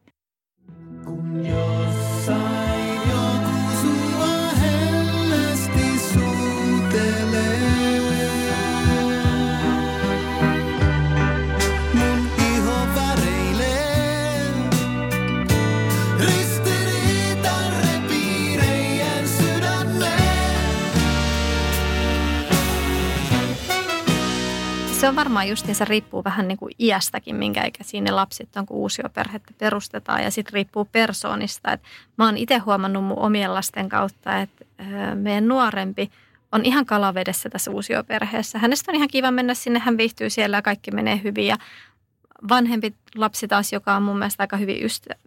Kun 1.06 1.46
jossain 1.46 2.01
Se 25.02 25.08
on 25.08 25.16
varmaan 25.16 25.50
just 25.50 25.66
se 25.74 25.86
riippuu 25.86 26.24
vähän 26.24 26.48
niin 26.48 26.58
kuin 26.58 26.74
iästäkin, 26.80 27.36
minkä 27.36 27.66
ikäisiä 27.66 28.02
ne 28.02 28.12
lapset 28.12 28.58
on, 28.58 28.66
kun 28.66 28.78
uusioperhettä 28.78 29.54
perustetaan. 29.58 30.24
Ja 30.24 30.32
sitten 30.32 30.54
riippuu 30.54 30.86
persoonista. 30.86 31.72
Et 31.72 31.82
mä 32.18 32.26
oon 32.26 32.38
itse 32.38 32.58
huomannut 32.58 33.04
mun 33.04 33.20
omien 33.20 33.54
lasten 33.54 33.90
kautta, 33.90 34.38
että 34.38 34.66
meidän 35.16 35.48
nuorempi 35.48 36.12
on 36.52 36.66
ihan 36.66 36.86
kalavedessä 36.86 37.50
tässä 37.50 37.72
uusioperheessä. 37.72 38.60
Hänestä 38.60 38.92
on 38.92 38.96
ihan 38.96 39.08
kiva 39.08 39.32
mennä 39.32 39.54
sinne, 39.54 39.80
hän 39.80 39.98
viihtyy 39.98 40.30
siellä 40.30 40.58
ja 40.58 40.62
kaikki 40.62 40.92
menee 40.92 41.22
hyvin. 41.24 41.48
Ja 41.48 41.58
vanhempi 42.50 42.96
lapsi 43.16 43.48
taas, 43.48 43.74
joka 43.74 43.96
on 43.96 44.04
mun 44.04 44.18
mielestä 44.18 44.44
aika 44.44 44.58
hyvin 44.58 44.78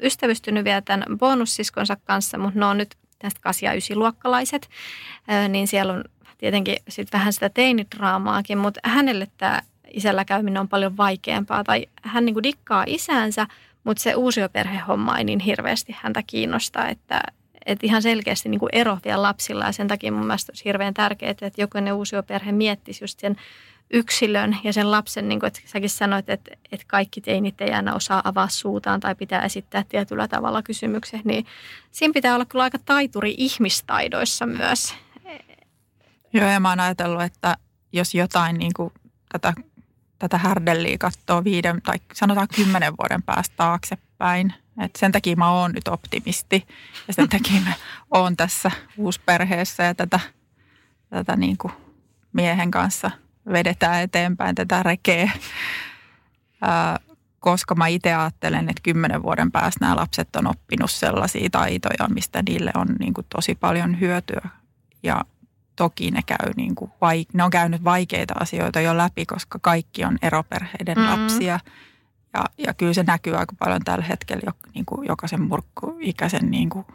ystävystynyt 0.03 0.65
vielä 0.65 0.81
tämän 0.81 1.19
bonussiskonsa 1.19 1.97
kanssa, 1.97 2.39
mutta 2.39 2.59
ne 2.59 2.67
on 2.67 2.79
nyt 2.79 2.97
tästä 3.19 3.41
8- 3.51 3.53
ja 3.63 3.73
9 3.73 3.99
luokkalaiset, 3.99 4.69
niin 5.49 5.69
siellä 5.69 5.93
on 5.93 6.05
tietenkin 6.45 6.77
sit 6.89 7.13
vähän 7.13 7.33
sitä 7.33 7.49
teinidraamaakin, 7.49 8.59
mutta 8.59 8.81
hänelle 8.85 9.27
tämä 9.37 9.63
isällä 9.91 10.25
käyminen 10.25 10.61
on 10.61 10.69
paljon 10.69 10.97
vaikeampaa. 10.97 11.65
Tai 11.65 11.87
hän 12.03 12.25
niin 12.25 12.35
kuin 12.35 12.43
dikkaa 12.43 12.85
isänsä, 12.87 13.47
mutta 13.85 14.03
se 14.03 14.15
uusioperhehomma 14.15 15.19
ei 15.19 15.25
niin 15.25 15.41
hirveästi 15.41 15.97
häntä 16.01 16.23
kiinnosta, 16.27 16.89
että, 16.89 17.21
että 17.67 17.87
ihan 17.87 18.03
selkeästi 18.03 18.49
niin 18.49 18.59
kuin 18.59 18.71
ero 18.73 18.99
vielä 19.05 19.23
lapsilla 19.23 19.65
ja 19.65 19.73
sen 19.73 19.89
takia 19.89 20.13
mun 20.13 20.27
mielestä 20.27 20.51
olisi 20.53 20.65
hirveän 20.65 20.95
tärkeää, 20.95 21.31
että 21.31 21.51
jokainen 21.59 21.95
uusioperhe 21.95 22.53
miettisi 22.53 23.05
just 23.05 23.21
sen 23.21 23.37
yksilön 23.91 24.57
ja 24.65 24.73
sen 24.73 24.91
lapsen, 24.91 25.29
niin 25.29 25.41
kuin 25.41 25.49
että 25.49 25.61
säkin 25.65 25.91
sanoit, 25.91 26.31
että, 26.31 26.51
että 26.73 26.85
kaikki 26.89 27.21
teinit 27.21 27.61
ei 27.61 27.71
aina 27.71 27.95
osaa 27.95 28.23
avaa 28.25 28.49
suutaan 28.49 29.01
tai 29.01 29.15
pitää 29.15 29.45
esittää 29.45 29.85
tietyllä 29.89 30.29
tavalla 30.29 30.63
kysymyksen, 30.63 31.21
niin 31.25 31.47
siinä 31.91 32.13
pitää 32.13 32.35
olla 32.35 32.45
kyllä 32.45 32.65
aika 32.65 32.79
taituri 32.85 33.35
ihmistaidoissa 33.39 34.47
myös. 34.47 34.95
Joo, 36.35 36.49
ja 36.49 36.61
mä 36.61 36.69
oon 36.69 36.81
ajatellut, 36.81 37.23
että 37.23 37.57
jos 37.93 38.15
jotain 38.15 38.59
niin 38.59 38.73
kuin 38.77 38.93
tätä, 39.33 39.55
tätä 40.19 40.39
härdelliä 40.39 40.99
katsoo 40.99 41.45
viiden 41.45 41.83
tai 41.83 41.97
sanotaan 42.13 42.49
kymmenen 42.57 42.95
vuoden 43.01 43.23
päästä 43.23 43.57
taaksepäin, 43.57 44.55
että 44.81 44.99
sen 44.99 45.13
takia 45.13 45.37
mä 45.37 45.51
oon 45.51 45.73
nyt 45.73 45.89
optimisti 45.89 46.67
ja 47.09 47.15
sen 47.15 47.29
takia 47.29 47.61
mä 47.61 47.73
oon 48.11 48.37
tässä 48.37 48.71
uusperheessä 48.97 49.83
ja 49.83 49.95
tätä, 49.95 50.21
tätä 51.11 51.37
niin 51.37 51.59
kuin 51.59 51.73
miehen 52.33 52.71
kanssa 52.71 53.11
vedetään 53.53 54.03
eteenpäin 54.03 54.55
tätä 54.55 54.83
rekeä. 54.83 55.31
Ää, 56.63 56.99
koska 57.41 57.75
mä 57.75 57.87
itse 57.87 58.15
ajattelen, 58.15 58.69
että 58.69 58.83
kymmenen 58.83 59.23
vuoden 59.23 59.53
päästä 59.53 59.85
nämä 59.85 59.97
lapset 59.97 60.37
on 60.37 60.47
oppinut 60.47 60.91
sellaisia 60.91 61.51
taitoja, 61.51 62.09
mistä 62.09 62.43
niille 62.49 62.71
on 62.75 62.87
niin 62.99 63.15
kuin 63.15 63.27
tosi 63.37 63.55
paljon 63.55 64.01
hyötyä. 64.01 64.49
Ja 65.03 65.25
toki 65.77 66.11
ne, 66.11 66.23
käy 66.27 66.53
niin 66.57 66.75
kuin 66.75 66.91
vaik- 66.91 67.31
ne 67.33 67.45
on 67.45 67.51
käynyt 67.51 67.85
vaikeita 67.85 68.35
asioita 68.41 68.81
jo 68.81 68.97
läpi, 68.97 69.27
koska 69.27 69.59
kaikki 69.63 70.05
on 70.05 70.19
eroperheiden 70.23 70.99
mm-hmm. 70.99 71.23
lapsia. 71.23 71.61
Ja, 72.35 72.45
ja 72.59 72.75
kyllä 72.75 72.93
se 72.93 73.03
näkyy 73.03 73.37
aika 73.37 73.55
paljon 73.59 73.81
tällä 73.85 74.05
hetkellä 74.05 74.43
jo, 74.47 74.53
niin 74.75 74.87
kuin 74.87 75.09
jokaisen 75.09 75.43
murkkuikäisen 75.43 76.51
niin 76.51 76.71
kuin 76.71 76.87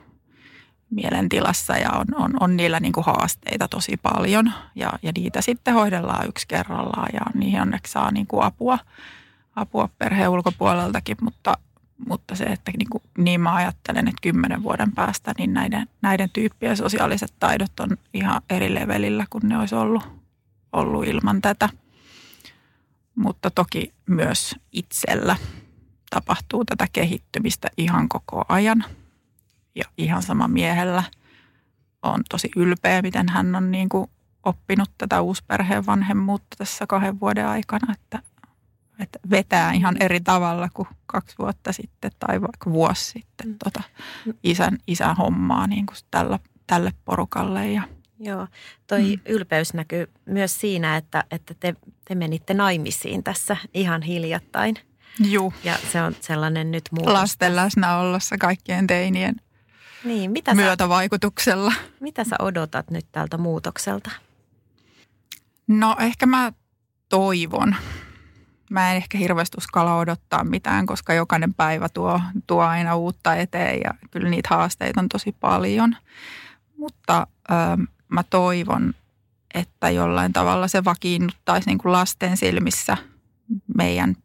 mielentilassa 0.90 1.78
ja 1.78 1.90
on, 1.92 2.06
on, 2.16 2.32
on 2.40 2.58
niillä 2.58 2.80
niin 2.80 2.92
kuin 2.92 3.06
haasteita 3.06 3.68
tosi 3.68 3.98
paljon. 3.98 4.52
Ja, 4.76 4.94
ja 5.04 5.12
niitä 5.16 5.42
sitten 5.42 5.74
hoidellaan 5.74 6.28
yksi 6.28 6.48
kerrallaan 6.48 7.10
ja 7.14 7.22
niihin 7.34 7.62
onneksi 7.62 7.92
saa 7.92 8.12
niin 8.12 8.28
kuin 8.28 8.44
apua, 8.44 8.80
apua 9.56 9.90
perheen 9.98 10.30
ulkopuoleltakin, 10.30 11.18
mutta 11.22 11.58
mutta 12.08 12.36
se, 12.36 12.44
että 12.44 12.72
niin, 12.78 12.90
kuin, 12.90 13.04
niin 13.18 13.42
mä 13.42 13.56
ajattelen, 13.56 14.08
että 14.08 14.22
kymmenen 14.22 14.64
vuoden 14.64 14.92
päästä 14.92 15.34
niin 15.38 15.54
näiden, 15.54 15.88
näiden 16.02 16.30
tyyppien 16.30 16.78
sosiaaliset 16.78 17.34
taidot 17.40 17.80
on 17.80 17.98
ihan 18.14 18.42
eri 18.50 18.76
levelillä 18.76 19.26
kuin 19.30 19.50
ne 19.50 19.58
olisi 19.58 19.76
ollut, 19.76 20.04
ollut 20.74 21.08
ilman 21.08 21.42
tätä. 21.42 21.70
Mutta 23.16 23.52
toki 23.52 23.94
myös 24.06 24.56
itsellä 24.72 25.36
tapahtuu 26.10 26.66
tätä 26.66 26.88
kehittymistä 26.94 27.68
ihan 27.78 28.10
koko 28.10 28.46
ajan. 28.50 28.86
Ja 29.76 29.84
ihan 29.98 30.24
sama 30.24 30.48
miehellä 30.48 31.04
on 32.04 32.24
tosi 32.30 32.52
ylpeä, 32.56 33.02
miten 33.02 33.30
hän 33.30 33.56
on 33.56 33.72
niin 33.72 33.90
kuin 33.90 34.10
oppinut 34.44 34.92
tätä 34.98 35.22
uusperheen 35.22 35.86
vanhemmuutta 35.86 36.56
tässä 36.58 36.88
kahden 36.88 37.20
vuoden 37.20 37.48
aikana, 37.48 37.94
että 37.94 38.20
että 39.00 39.20
vetää 39.30 39.74
ihan 39.74 39.96
eri 40.00 40.20
tavalla 40.20 40.70
kuin 40.74 40.88
kaksi 41.06 41.36
vuotta 41.40 41.74
sitten 41.74 42.12
tai 42.20 42.42
vaikka 42.42 42.72
vuosi 42.72 43.04
sitten 43.04 43.48
mm. 43.48 43.56
tota 43.64 43.84
isän, 44.44 44.78
isän 44.88 45.16
hommaa 45.16 45.68
niin 45.68 45.86
kuin 45.86 45.98
tällä, 46.12 46.40
tälle 46.68 46.94
porukalle. 47.06 47.72
Ja, 47.72 47.84
Joo, 48.20 48.48
toi 48.88 49.16
mm. 49.16 49.22
ylpeys 49.26 49.74
näkyy 49.74 50.10
myös 50.26 50.60
siinä, 50.60 50.98
että, 50.98 51.24
että 51.32 51.54
te, 51.60 51.76
te 52.06 52.16
menitte 52.16 52.54
naimisiin 52.54 53.24
tässä 53.24 53.58
ihan 53.74 54.02
hiljattain. 54.02 54.76
Joo. 55.20 55.54
Ja 55.64 55.76
se 55.92 56.02
on 56.02 56.16
sellainen 56.22 56.72
nyt 56.72 56.84
muutos. 56.92 57.14
Lasten 57.14 57.56
läsnäolossa 57.56 58.38
kaikkien 58.38 58.88
teinien 58.88 59.36
niin, 60.04 60.32
mitä 60.32 60.56
myötävaikutuksella. 60.56 61.72
Sä, 61.72 61.82
mitä 62.00 62.24
sä 62.24 62.36
odotat 62.40 62.92
nyt 62.92 63.06
tältä 63.12 63.38
muutokselta? 63.38 64.12
No 65.68 65.96
ehkä 66.00 66.26
mä 66.26 66.54
toivon. 67.10 67.76
Mä 68.70 68.92
en 68.92 68.98
ehkä 68.98 69.18
hirveästi 69.18 69.58
uskalla 69.58 69.98
odottaa 69.98 70.44
mitään, 70.44 70.86
koska 70.86 71.14
jokainen 71.14 71.54
päivä 71.54 71.90
tuo, 71.90 72.22
tuo 72.48 72.62
aina 72.64 72.96
uutta 72.96 73.36
eteen 73.36 73.80
ja 73.84 73.94
kyllä 74.12 74.30
niitä 74.30 74.50
haasteita 74.50 75.02
on 75.02 75.10
tosi 75.10 75.36
paljon. 75.40 75.96
Mutta 76.78 77.28
ö, 77.52 77.54
mä 78.08 78.24
toivon, 78.24 78.94
että 79.54 79.90
jollain 79.90 80.34
tavalla 80.34 80.68
se 80.68 80.86
vakiinnuttaisi 80.86 81.70
niin 81.70 81.78
kuin 81.78 81.92
lasten 81.92 82.38
silmissä 82.38 82.98
meidän 83.78 84.16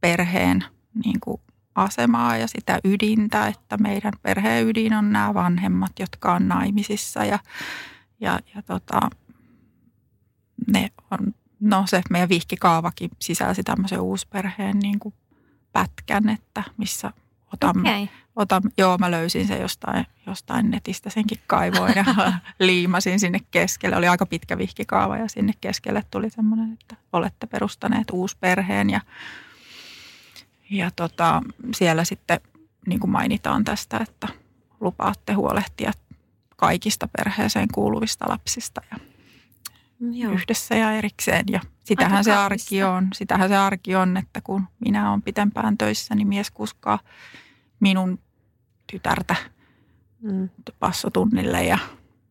perheen 0.00 0.64
niin 1.04 1.20
kuin 1.20 1.40
asemaa 1.74 2.36
ja 2.36 2.46
sitä 2.46 2.78
ydintä, 2.84 3.46
että 3.46 3.76
meidän 3.76 4.12
perheen 4.22 4.66
ydin 4.66 4.94
on 4.94 5.12
nämä 5.12 5.34
vanhemmat, 5.34 5.92
jotka 5.98 6.34
on 6.34 6.48
naimisissa 6.48 7.24
ja, 7.24 7.38
ja, 8.20 8.38
ja 8.54 8.62
tota, 8.62 9.00
ne 10.72 10.90
on, 11.10 11.34
no 11.64 11.84
se 11.86 12.02
meidän 12.10 12.28
vihkikaavakin 12.28 13.10
sisälsi 13.18 13.62
tämmöisen 13.62 14.00
uusperheen 14.00 14.78
niin 14.78 14.98
kuin 14.98 15.14
pätkän, 15.72 16.28
että 16.28 16.62
missä 16.76 17.10
otamme, 17.52 17.90
okay. 17.90 18.06
otan, 18.36 18.62
joo 18.78 18.98
mä 18.98 19.10
löysin 19.10 19.46
se 19.46 19.58
jostain, 19.58 20.06
jostain 20.26 20.70
netistä 20.70 21.10
senkin 21.10 21.40
kaivoin 21.46 21.92
ja 21.96 22.04
liimasin 22.58 23.20
sinne 23.20 23.40
keskelle. 23.50 23.96
Oli 23.96 24.08
aika 24.08 24.26
pitkä 24.26 24.58
vihkikaava 24.58 25.16
ja 25.16 25.28
sinne 25.28 25.52
keskelle 25.60 26.02
tuli 26.10 26.30
semmoinen, 26.30 26.72
että 26.72 26.96
olette 27.12 27.46
perustaneet 27.46 28.10
uusperheen 28.12 28.90
ja 28.90 29.00
ja 30.70 30.90
tota, 30.90 31.42
siellä 31.74 32.04
sitten 32.04 32.40
niin 32.86 33.00
kuin 33.00 33.10
mainitaan 33.10 33.64
tästä, 33.64 33.98
että 33.98 34.28
lupaatte 34.80 35.32
huolehtia 35.32 35.92
kaikista 36.56 37.08
perheeseen 37.16 37.68
kuuluvista 37.74 38.24
lapsista 38.28 38.80
ja 38.90 39.13
Joo. 40.12 40.32
yhdessä 40.32 40.74
ja 40.74 40.92
erikseen. 40.92 41.44
Ja 41.50 41.60
sitähän 41.84 42.12
Aika 42.12 42.22
se 42.22 42.32
arki 42.32 42.82
on. 42.82 43.08
Sitähän 43.14 43.48
se 43.48 43.56
arki 43.56 43.96
on, 43.96 44.16
että 44.16 44.40
kun 44.40 44.68
minä 44.80 45.10
olen 45.10 45.22
pitempään 45.22 45.78
töissä, 45.78 46.14
niin 46.14 46.28
mies 46.28 46.50
kuskaa 46.50 46.98
minun 47.80 48.18
tytärtä 48.86 49.36
mm. 50.22 50.48
passotunnille 50.78 51.64
ja, 51.64 51.78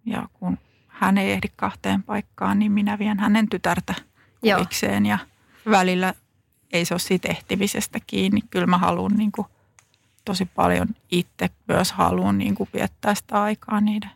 ja 0.05 0.29
kun 0.33 0.57
hän 0.87 1.17
ei 1.17 1.31
ehdi 1.31 1.47
kahteen 1.55 2.03
paikkaan, 2.03 2.59
niin 2.59 2.71
minä 2.71 2.99
vien 2.99 3.19
hänen 3.19 3.49
tytärtä 3.49 3.93
kuvikseen 4.41 5.05
ja 5.05 5.17
välillä 5.69 6.13
ei 6.73 6.85
se 6.85 6.93
ole 6.93 6.99
siitä 6.99 7.27
ehtimisestä 7.29 7.99
kiinni. 8.07 8.41
Kyllä 8.49 8.67
mä 8.67 8.77
haluan 8.77 9.11
niin 9.17 9.31
kuin, 9.31 9.47
tosi 10.25 10.45
paljon 10.45 10.87
itse 11.11 11.49
myös 11.67 11.91
haluan 11.91 12.37
niin 12.37 12.55
kuin, 12.55 12.69
viettää 12.73 13.15
sitä 13.15 13.41
aikaa 13.41 13.81
niiden 13.81 14.11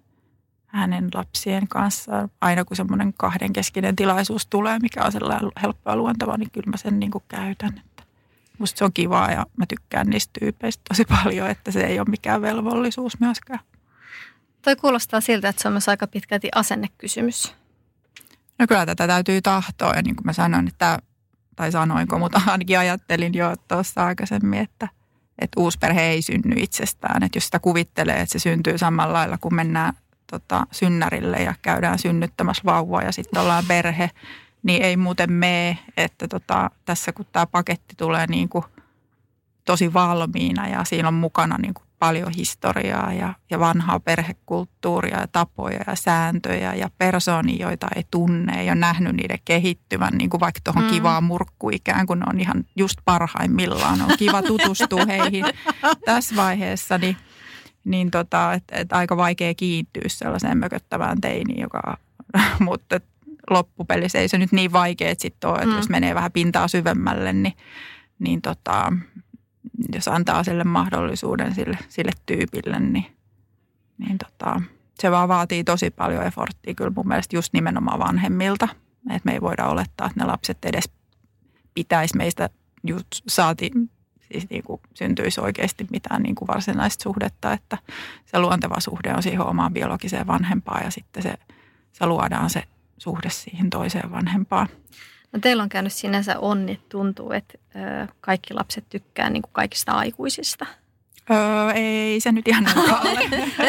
hänen 0.77 1.09
lapsien 1.13 1.67
kanssa. 1.67 2.29
Aina 2.41 2.65
kun 2.65 2.77
semmoinen 2.77 3.13
kahdenkeskinen 3.13 3.95
tilaisuus 3.95 4.47
tulee, 4.47 4.79
mikä 4.79 5.03
on 5.03 5.11
sellainen 5.11 5.51
helppoa 5.61 5.95
luontava, 5.95 6.37
niin 6.37 6.51
kyllä 6.51 6.71
mä 6.71 6.77
sen 6.77 6.99
niin 6.99 7.11
kuin 7.11 7.23
käytän. 7.27 7.81
Että 7.85 8.03
musta 8.57 8.77
se 8.77 8.85
on 8.85 8.93
kivaa 8.93 9.31
ja 9.31 9.45
mä 9.57 9.65
tykkään 9.65 10.07
niistä 10.07 10.39
tyypeistä 10.39 10.83
tosi 10.89 11.05
paljon, 11.05 11.49
että 11.49 11.71
se 11.71 11.81
ei 11.81 11.99
ole 11.99 12.09
mikään 12.09 12.41
velvollisuus 12.41 13.19
myöskään. 13.19 13.59
Toi 14.61 14.75
kuulostaa 14.75 15.21
siltä, 15.21 15.49
että 15.49 15.61
se 15.61 15.67
on 15.67 15.73
myös 15.73 15.89
aika 15.89 16.07
pitkälti 16.07 16.49
asennekysymys. 16.55 17.55
No 18.59 18.67
kyllä 18.67 18.85
tätä 18.85 19.07
täytyy 19.07 19.41
tahtoa 19.41 19.93
ja 19.95 20.01
niin 20.01 20.15
kuin 20.15 20.25
mä 20.25 20.33
sanoin, 20.33 20.67
että 20.67 20.99
tai 21.55 21.71
sanoinko, 21.71 22.19
mutta 22.19 22.41
ainakin 22.47 22.79
ajattelin 22.79 23.33
jo 23.33 23.55
tuossa 23.67 24.05
aikaisemmin, 24.05 24.59
että, 24.59 24.87
että 25.39 25.59
uusi 25.59 25.77
perhe 25.77 26.01
ei 26.01 26.21
synny 26.21 26.55
itsestään. 26.57 27.23
Että 27.23 27.37
jos 27.37 27.45
sitä 27.45 27.59
kuvittelee, 27.59 28.21
että 28.21 28.33
se 28.33 28.39
syntyy 28.39 28.77
samalla 28.77 29.13
lailla, 29.13 29.37
kun 29.37 29.55
mennään 29.55 29.93
tota, 30.31 30.67
synnärille 30.71 31.37
ja 31.37 31.53
käydään 31.61 31.99
synnyttämässä 31.99 32.63
vauvaa 32.65 33.01
ja 33.01 33.11
sitten 33.11 33.41
ollaan 33.41 33.63
perhe, 33.67 34.11
niin 34.63 34.83
ei 34.83 34.97
muuten 34.97 35.31
mene, 35.31 35.77
että 35.97 36.27
tota, 36.27 36.71
tässä 36.85 37.11
kun 37.11 37.25
tämä 37.31 37.45
paketti 37.45 37.95
tulee 37.97 38.27
niin 38.27 38.49
kuin 38.49 38.65
tosi 39.65 39.93
valmiina 39.93 40.67
ja 40.67 40.83
siinä 40.83 41.07
on 41.07 41.13
mukana 41.13 41.57
niin 41.57 41.73
kuin 41.73 41.87
paljon 41.99 42.31
historiaa 42.31 43.13
ja, 43.13 43.33
ja 43.49 43.59
vanhaa 43.59 43.99
perhekulttuuria 43.99 45.19
ja 45.19 45.27
tapoja 45.27 45.79
ja 45.87 45.95
sääntöjä 45.95 46.73
ja 46.73 46.89
persoonia, 46.97 47.67
joita 47.67 47.87
ei 47.95 48.03
tunne, 48.11 48.61
ei 48.61 48.67
ole 48.67 48.75
nähnyt 48.75 49.15
niiden 49.15 49.39
kehittyvän 49.45 50.13
niin 50.17 50.29
kuin 50.29 50.39
vaikka 50.39 50.59
tuohon 50.63 50.83
mm. 50.83 50.89
kivaan 50.89 51.23
murkkuikään, 51.23 52.07
kun 52.07 52.19
ne 52.19 52.25
on 52.29 52.39
ihan 52.39 52.63
just 52.75 52.99
parhaimmillaan. 53.05 54.01
On 54.01 54.17
kiva 54.17 54.41
tutustua 54.41 55.05
heihin 55.17 55.45
tässä 56.05 56.35
vaiheessa, 56.35 56.97
niin, 56.97 57.17
niin 57.87 58.11
tota, 58.11 58.53
et, 58.53 58.63
et 58.71 58.93
aika 58.93 59.17
vaikea 59.17 59.53
kiintyä 59.53 60.03
sellaiseen 60.07 60.57
mököttävään 60.57 61.21
teiniin, 61.21 61.61
joka, 61.61 61.97
mutta 62.59 62.99
loppupelissä 63.49 64.19
ei 64.19 64.27
se 64.27 64.37
nyt 64.37 64.51
niin 64.51 64.73
vaikea 64.73 65.15
sitten 65.17 65.49
ole, 65.49 65.57
että 65.57 65.69
mm. 65.69 65.75
jos 65.75 65.89
menee 65.89 66.15
vähän 66.15 66.31
pintaa 66.31 66.67
syvemmälle, 66.67 67.33
niin, 67.33 67.53
niin 68.19 68.41
tota, 68.41 68.93
jos 69.93 70.07
antaa 70.07 70.43
sille 70.43 70.63
mahdollisuuden 70.63 71.55
sille, 71.55 71.77
sille 71.89 72.11
tyypille, 72.25 72.79
niin, 72.79 73.05
niin 73.97 74.17
tota, 74.17 74.61
se 74.99 75.11
vaan 75.11 75.29
vaatii 75.29 75.63
tosi 75.63 75.89
paljon 75.89 76.23
eforttia 76.23 76.73
kyllä 76.75 76.91
mun 76.95 77.07
mielestä 77.07 77.35
just 77.35 77.53
nimenomaan 77.53 77.99
vanhemmilta. 77.99 78.67
Että 79.09 79.21
me 79.25 79.33
ei 79.33 79.41
voida 79.41 79.65
olettaa, 79.65 80.07
että 80.07 80.19
ne 80.19 80.25
lapset 80.25 80.65
edes 80.65 80.89
pitäisi 81.73 82.17
meistä 82.17 82.49
just 82.83 83.07
saati, 83.27 83.71
siis 84.31 84.49
niin 84.49 84.63
kuin 84.63 84.81
syntyisi 84.93 85.41
oikeasti 85.41 85.87
mitään 85.91 86.23
niin 86.23 86.35
kuin 86.35 86.47
varsinaista 86.47 87.03
suhdetta, 87.03 87.53
että 87.53 87.77
se 88.25 88.39
luonteva 88.39 88.79
suhde 88.79 89.13
on 89.13 89.23
siihen 89.23 89.41
omaan 89.41 89.73
biologiseen 89.73 90.27
vanhempaan 90.27 90.83
ja 90.83 90.91
sitten 90.91 91.23
se, 91.23 91.33
se 91.93 92.05
luodaan 92.05 92.49
se 92.49 92.63
suhde 92.97 93.29
siihen 93.29 93.69
toiseen 93.69 94.11
vanhempaan. 94.11 94.67
No 95.33 95.39
teillä 95.39 95.63
on 95.63 95.69
käynyt 95.69 95.93
sinänsä 95.93 96.39
onni, 96.39 96.79
tuntuu, 96.89 97.31
että 97.31 97.53
ö, 97.75 98.07
kaikki 98.21 98.53
lapset 98.53 98.85
tykkää 98.89 99.29
niin 99.29 99.41
kuin 99.41 99.53
kaikista 99.53 99.91
aikuisista. 99.91 100.65
Öö, 101.31 101.71
ei 101.71 102.19
se 102.19 102.31
nyt 102.31 102.47
ihan 102.47 102.65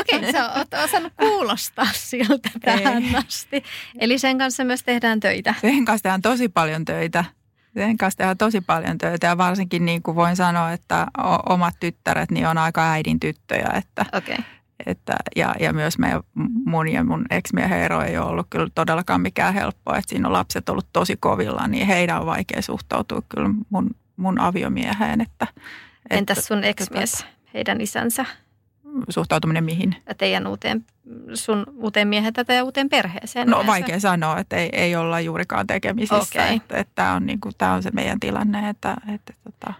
Okei, 0.00 0.18
okay, 0.18 0.32
sä 0.32 0.52
oot 0.52 0.68
osannut 0.84 1.12
kuulostaa 1.16 1.86
siltä 1.92 2.50
tähän 2.60 3.02
ei. 3.02 3.14
asti. 3.14 3.62
Eli 3.98 4.18
sen 4.18 4.38
kanssa 4.38 4.64
myös 4.64 4.82
tehdään 4.82 5.20
töitä. 5.20 5.54
Sen 5.60 5.84
kanssa 5.84 6.02
tehdään 6.02 6.22
tosi 6.22 6.48
paljon 6.48 6.84
töitä. 6.84 7.24
Sen 7.74 7.96
kanssa 7.96 8.18
tehdään 8.18 8.36
tosi 8.36 8.60
paljon 8.60 8.98
töitä 8.98 9.26
ja 9.26 9.38
varsinkin 9.38 9.84
niin 9.84 10.02
kuin 10.02 10.14
voin 10.14 10.36
sanoa, 10.36 10.72
että 10.72 11.06
omat 11.48 11.74
tyttäret 11.80 12.30
niin 12.30 12.46
on 12.46 12.58
aika 12.58 12.90
äidin 12.90 13.20
tyttöjä. 13.20 13.68
Että, 13.74 14.04
okay. 14.12 14.36
Että, 14.86 15.16
ja, 15.36 15.54
ja 15.60 15.72
myös 15.72 15.98
meidän, 15.98 16.20
mun 16.64 16.88
ja 16.88 17.04
mun 17.04 17.26
ex-miehen 17.30 17.78
ero 17.78 18.02
ei 18.02 18.18
ole 18.18 18.26
ollut 18.26 18.46
kyllä 18.50 18.68
todellakaan 18.74 19.20
mikään 19.20 19.54
helppoa. 19.54 19.96
Että 19.96 20.08
siinä 20.08 20.28
on 20.28 20.32
lapset 20.32 20.68
ollut 20.68 20.86
tosi 20.92 21.16
kovilla, 21.20 21.68
niin 21.68 21.86
heidän 21.86 22.20
on 22.20 22.26
vaikea 22.26 22.62
suhtautua 22.62 23.22
kyllä 23.28 23.50
mun, 23.70 23.90
mun 24.16 24.40
aviomieheen. 24.40 25.20
Että, 25.20 25.46
Entäs 26.10 26.46
sun 26.46 26.64
ex-mies, 26.64 27.26
heidän 27.54 27.80
isänsä? 27.80 28.26
Suhtautuminen 29.08 29.64
mihin? 29.64 29.96
Teidän 30.18 30.46
uuteen, 30.46 30.84
sun 31.34 31.66
uuteen 31.76 32.08
miehen 32.08 32.32
tätä 32.32 32.52
ja 32.52 32.64
uuteen 32.64 32.88
perheeseen. 32.88 33.48
No 33.48 33.56
yleensä. 33.56 33.72
vaikea 33.72 34.00
sanoa, 34.00 34.38
että 34.38 34.56
ei, 34.56 34.68
ei 34.72 34.96
olla 34.96 35.20
juurikaan 35.20 35.66
tekemisissä. 35.66 36.16
Okay. 36.16 36.56
Että, 36.56 36.76
että 36.76 36.92
tämä, 36.94 37.14
on, 37.14 37.26
niin 37.26 37.40
kuin, 37.40 37.54
tämä 37.58 37.72
on 37.72 37.82
se 37.82 37.90
meidän 37.90 38.20
tilanne, 38.20 38.68
että, 38.68 38.96
että 39.14 39.32
tota, 39.44 39.74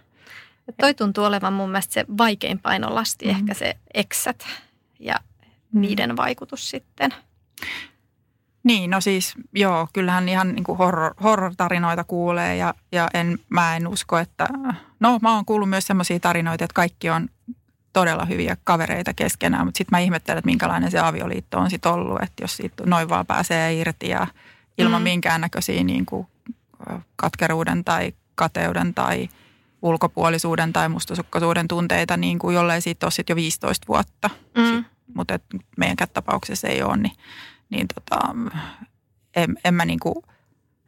Toi 0.77 0.93
tuntuu 0.93 1.23
olevan 1.23 1.53
mun 1.53 1.69
mielestä 1.69 1.93
se 1.93 2.05
vaikein 2.17 2.59
painolasti, 2.59 3.25
mm-hmm. 3.25 3.39
ehkä 3.39 3.53
se 3.53 3.77
eksät 3.93 4.47
ja 4.99 5.15
mm. 5.71 5.81
niiden 5.81 6.17
vaikutus 6.17 6.69
sitten. 6.69 7.13
Niin, 8.63 8.89
no 8.89 9.01
siis 9.01 9.33
joo, 9.55 9.87
kyllähän 9.93 10.29
ihan 10.29 10.55
niin 10.55 10.63
kuin 10.63 10.77
horror, 10.77 11.13
horror-tarinoita 11.23 12.03
kuulee 12.03 12.55
ja, 12.55 12.73
ja 12.91 13.07
en, 13.13 13.39
mä 13.49 13.75
en 13.75 13.87
usko, 13.87 14.17
että... 14.17 14.47
No 14.99 15.19
mä 15.21 15.35
oon 15.35 15.45
kuullut 15.45 15.69
myös 15.69 15.87
sellaisia 15.87 16.19
tarinoita, 16.19 16.63
että 16.63 16.73
kaikki 16.73 17.09
on 17.09 17.29
todella 17.93 18.25
hyviä 18.25 18.57
kavereita 18.63 19.13
keskenään, 19.13 19.65
mutta 19.65 19.77
sitten 19.77 19.97
mä 19.97 19.99
ihmettelen, 19.99 20.37
että 20.37 20.49
minkälainen 20.49 20.91
se 20.91 20.99
avioliitto 20.99 21.59
on 21.59 21.69
sitten 21.69 21.91
ollut, 21.91 22.21
että 22.21 22.43
jos 22.43 22.57
siitä 22.57 22.83
noin 22.85 23.09
vaan 23.09 23.25
pääsee 23.25 23.73
irti 23.73 24.09
ja 24.09 24.27
ilman 24.77 25.01
mm. 25.01 25.03
minkäännäköisiä 25.03 25.83
niin 25.83 26.05
kuin 26.05 26.27
katkeruuden 27.15 27.83
tai 27.83 28.13
kateuden 28.35 28.93
tai 28.93 29.29
ulkopuolisuuden 29.81 30.73
tai 30.73 30.89
mustasukkaisuuden 30.89 31.67
tunteita, 31.67 32.17
niin 32.17 32.39
kuin 32.39 32.55
jollei 32.55 32.81
siitä 32.81 33.05
ole 33.05 33.11
sit 33.11 33.29
jo 33.29 33.35
15 33.35 33.87
vuotta. 33.87 34.29
Mm. 34.57 34.85
Mutta 35.13 35.39
meidän 35.77 35.97
tapauksessa 36.13 36.67
ei 36.67 36.83
ole, 36.83 36.97
niin, 36.97 37.15
niin 37.69 37.87
tota, 37.95 38.35
en, 39.35 39.57
en, 39.63 39.73
mä 39.73 39.85
niin 39.85 39.99
kuin, 39.99 40.15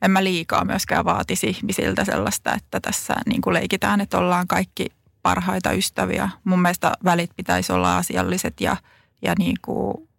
en 0.01 0.11
mä 0.11 0.23
liikaa 0.23 0.65
myöskään 0.65 1.05
vaatisi 1.05 1.47
ihmisiltä 1.47 2.05
sellaista, 2.05 2.53
että 2.53 2.79
tässä 2.79 3.13
niin 3.25 3.41
kuin 3.41 3.53
leikitään, 3.53 4.01
että 4.01 4.17
ollaan 4.17 4.47
kaikki 4.47 4.85
parhaita 5.23 5.71
ystäviä. 5.71 6.29
Mun 6.43 6.61
mielestä 6.61 6.91
välit 7.03 7.31
pitäisi 7.35 7.73
olla 7.73 7.97
asialliset 7.97 8.61
ja, 8.61 8.77
ja 9.21 9.33
niin 9.39 9.57
kuin 9.61 10.09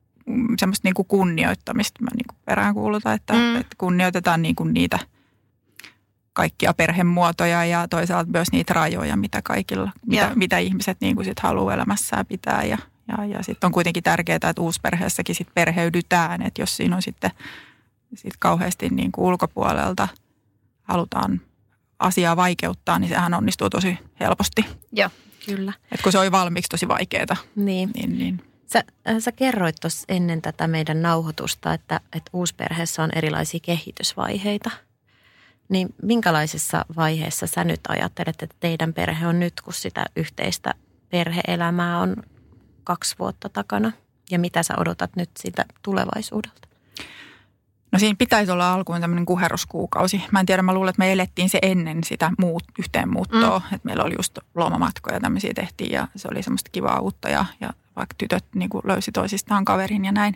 semmoista 0.58 0.86
niin 0.86 0.94
kuin 0.94 1.08
kunnioittamista 1.08 2.02
mä 2.02 2.10
niin 2.16 2.26
kuin 2.28 2.38
peräänkuulutan, 2.44 3.14
että, 3.14 3.32
mm. 3.32 3.56
että 3.56 3.76
kunnioitetaan 3.78 4.42
niin 4.42 4.54
kuin 4.54 4.74
niitä 4.74 4.98
kaikkia 6.32 6.74
perhemuotoja 6.74 7.64
ja 7.64 7.88
toisaalta 7.88 8.30
myös 8.30 8.52
niitä 8.52 8.74
rajoja, 8.74 9.16
mitä 9.16 9.42
kaikilla, 9.42 9.92
mitä, 10.06 10.32
mitä 10.34 10.58
ihmiset 10.58 11.00
niin 11.00 11.16
kuin 11.16 11.24
sit 11.24 11.40
haluaa 11.40 11.74
elämässään 11.74 12.26
pitää 12.26 12.64
ja, 12.64 12.78
ja, 13.08 13.24
ja 13.24 13.42
sitten 13.42 13.68
on 13.68 13.72
kuitenkin 13.72 14.02
tärkeää, 14.02 14.36
että 14.36 14.62
uusperheessäkin 14.62 15.34
sit 15.34 15.48
perheydytään, 15.54 16.42
että 16.42 16.62
jos 16.62 16.76
siinä 16.76 16.96
on 16.96 17.02
sitten 17.02 17.30
sit 18.14 18.34
kauheasti 18.38 18.88
niin 18.88 19.12
kuin 19.12 19.24
ulkopuolelta 19.24 20.08
halutaan 20.82 21.40
asiaa 22.02 22.36
vaikeuttaa, 22.36 22.98
niin 22.98 23.08
sehän 23.08 23.34
onnistuu 23.34 23.70
tosi 23.70 23.98
helposti. 24.20 24.64
Joo, 24.92 25.10
kyllä. 25.46 25.72
Et 25.92 26.02
kun 26.02 26.12
se 26.12 26.18
oli 26.18 26.32
valmiiksi 26.32 26.68
tosi 26.68 26.88
vaikeaa. 26.88 27.36
Niin. 27.56 27.90
niin, 27.94 28.18
niin. 28.18 28.44
Sä, 28.72 28.84
äh, 29.08 29.16
sä 29.18 29.32
kerroit 29.32 29.76
tuossa 29.80 30.04
ennen 30.08 30.42
tätä 30.42 30.68
meidän 30.68 31.02
nauhoitusta, 31.02 31.74
että, 31.74 32.00
että 32.16 32.30
uusperheessä 32.32 33.02
on 33.02 33.10
erilaisia 33.14 33.60
kehitysvaiheita. 33.62 34.70
Niin 35.68 35.94
minkälaisessa 36.02 36.84
vaiheessa 36.96 37.46
sä 37.46 37.64
nyt 37.64 37.80
ajattelet, 37.88 38.42
että 38.42 38.56
teidän 38.60 38.94
perhe 38.94 39.26
on 39.26 39.40
nyt, 39.40 39.60
kun 39.60 39.72
sitä 39.72 40.06
yhteistä 40.16 40.74
perheelämää 41.10 41.98
on 41.98 42.16
kaksi 42.84 43.14
vuotta 43.18 43.48
takana? 43.48 43.92
Ja 44.30 44.38
mitä 44.38 44.62
sä 44.62 44.74
odotat 44.78 45.16
nyt 45.16 45.30
siitä 45.38 45.64
tulevaisuudelta? 45.82 46.68
No 47.92 47.98
siinä 47.98 48.16
pitäisi 48.18 48.52
olla 48.52 48.72
alkuun 48.72 49.00
tämmöinen 49.00 49.26
kuheruskuukausi. 49.26 50.22
Mä 50.30 50.40
en 50.40 50.46
tiedä, 50.46 50.62
mä 50.62 50.74
luulen, 50.74 50.90
että 50.90 51.00
me 51.00 51.12
elettiin 51.12 51.48
se 51.48 51.58
ennen 51.62 52.04
sitä 52.04 52.30
muut, 52.38 52.64
yhteenmuuttoa. 52.78 53.58
Mm. 53.58 53.74
Että 53.74 53.86
meillä 53.86 54.04
oli 54.04 54.14
just 54.18 54.38
lomamatkoja 54.54 55.20
tämmöisiä 55.20 55.54
tehtiin 55.54 55.92
ja 55.92 56.08
se 56.16 56.28
oli 56.30 56.42
semmoista 56.42 56.70
kivaa 56.70 57.00
uutta 57.00 57.28
ja, 57.28 57.44
ja 57.60 57.70
vaikka 57.96 58.14
tytöt 58.18 58.44
niin 58.54 58.70
kuin 58.70 58.82
löysi 58.84 59.12
toisistaan 59.12 59.64
kaverin 59.64 60.04
ja 60.04 60.12
näin. 60.12 60.34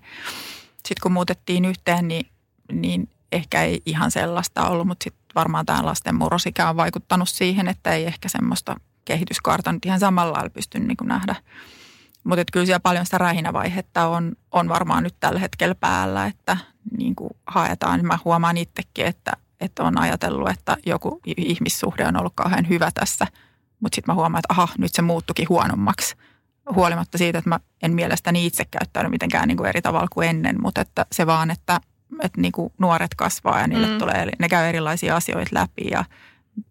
Sitten 0.72 1.02
kun 1.02 1.12
muutettiin 1.12 1.64
yhteen, 1.64 2.08
niin, 2.08 2.26
niin 2.72 3.08
ehkä 3.32 3.62
ei 3.62 3.82
ihan 3.86 4.10
sellaista 4.10 4.68
ollut, 4.68 4.86
mutta 4.86 5.04
sitten 5.04 5.26
varmaan 5.34 5.66
tämä 5.66 5.86
lasten 5.86 6.14
murrosikä 6.14 6.68
on 6.68 6.76
vaikuttanut 6.76 7.28
siihen, 7.28 7.68
että 7.68 7.92
ei 7.92 8.04
ehkä 8.06 8.28
semmoista 8.28 8.76
kehityskaarta 9.04 9.72
nyt 9.72 9.84
ihan 9.84 10.00
samalla 10.00 10.32
lailla 10.32 10.50
pysty 10.50 10.78
niin 10.78 10.96
kuin 10.96 11.08
nähdä. 11.08 11.36
Mutta 12.24 12.44
kyllä 12.52 12.66
siellä 12.66 12.80
paljon 12.80 13.04
sitä 13.04 13.18
rähinävaihetta 13.18 14.06
on, 14.06 14.32
on 14.52 14.68
varmaan 14.68 15.02
nyt 15.02 15.14
tällä 15.20 15.38
hetkellä 15.38 15.74
päällä, 15.74 16.26
että 16.26 16.56
niin 16.98 17.16
kuin 17.16 17.30
haetaan. 17.46 18.06
Mä 18.06 18.18
huomaan 18.24 18.56
itsekin, 18.56 19.06
että, 19.06 19.32
että 19.60 19.82
on 19.82 20.00
ajatellut, 20.00 20.50
että 20.50 20.76
joku 20.86 21.20
ihmissuhde 21.36 22.06
on 22.06 22.16
ollut 22.16 22.32
kauhean 22.36 22.68
hyvä 22.68 22.90
tässä, 22.94 23.26
mutta 23.80 23.96
sitten 23.96 24.12
mä 24.12 24.16
huomaan, 24.16 24.38
että 24.38 24.52
aha, 24.52 24.68
nyt 24.78 24.94
se 24.94 25.02
muuttukin 25.02 25.48
huonommaksi. 25.48 26.16
Huolimatta 26.74 27.18
siitä, 27.18 27.38
että 27.38 27.48
mä 27.48 27.60
en 27.82 27.92
mielestäni 27.92 28.46
itse 28.46 28.64
käyttänyt 28.64 29.10
mitenkään 29.10 29.48
niin 29.48 29.56
kuin 29.56 29.68
eri 29.68 29.82
tavalla 29.82 30.08
kuin 30.12 30.28
ennen, 30.28 30.62
mutta 30.62 30.80
että 30.80 31.06
se 31.12 31.26
vaan, 31.26 31.50
että, 31.50 31.80
että 32.22 32.40
niin 32.40 32.52
kuin 32.52 32.72
nuoret 32.78 33.14
kasvaa 33.14 33.60
ja 33.60 33.66
niille 33.66 33.86
mm. 33.86 33.98
tulee, 33.98 34.28
ne 34.38 34.48
käy 34.48 34.68
erilaisia 34.68 35.16
asioita 35.16 35.50
läpi 35.52 35.88
ja 35.90 36.04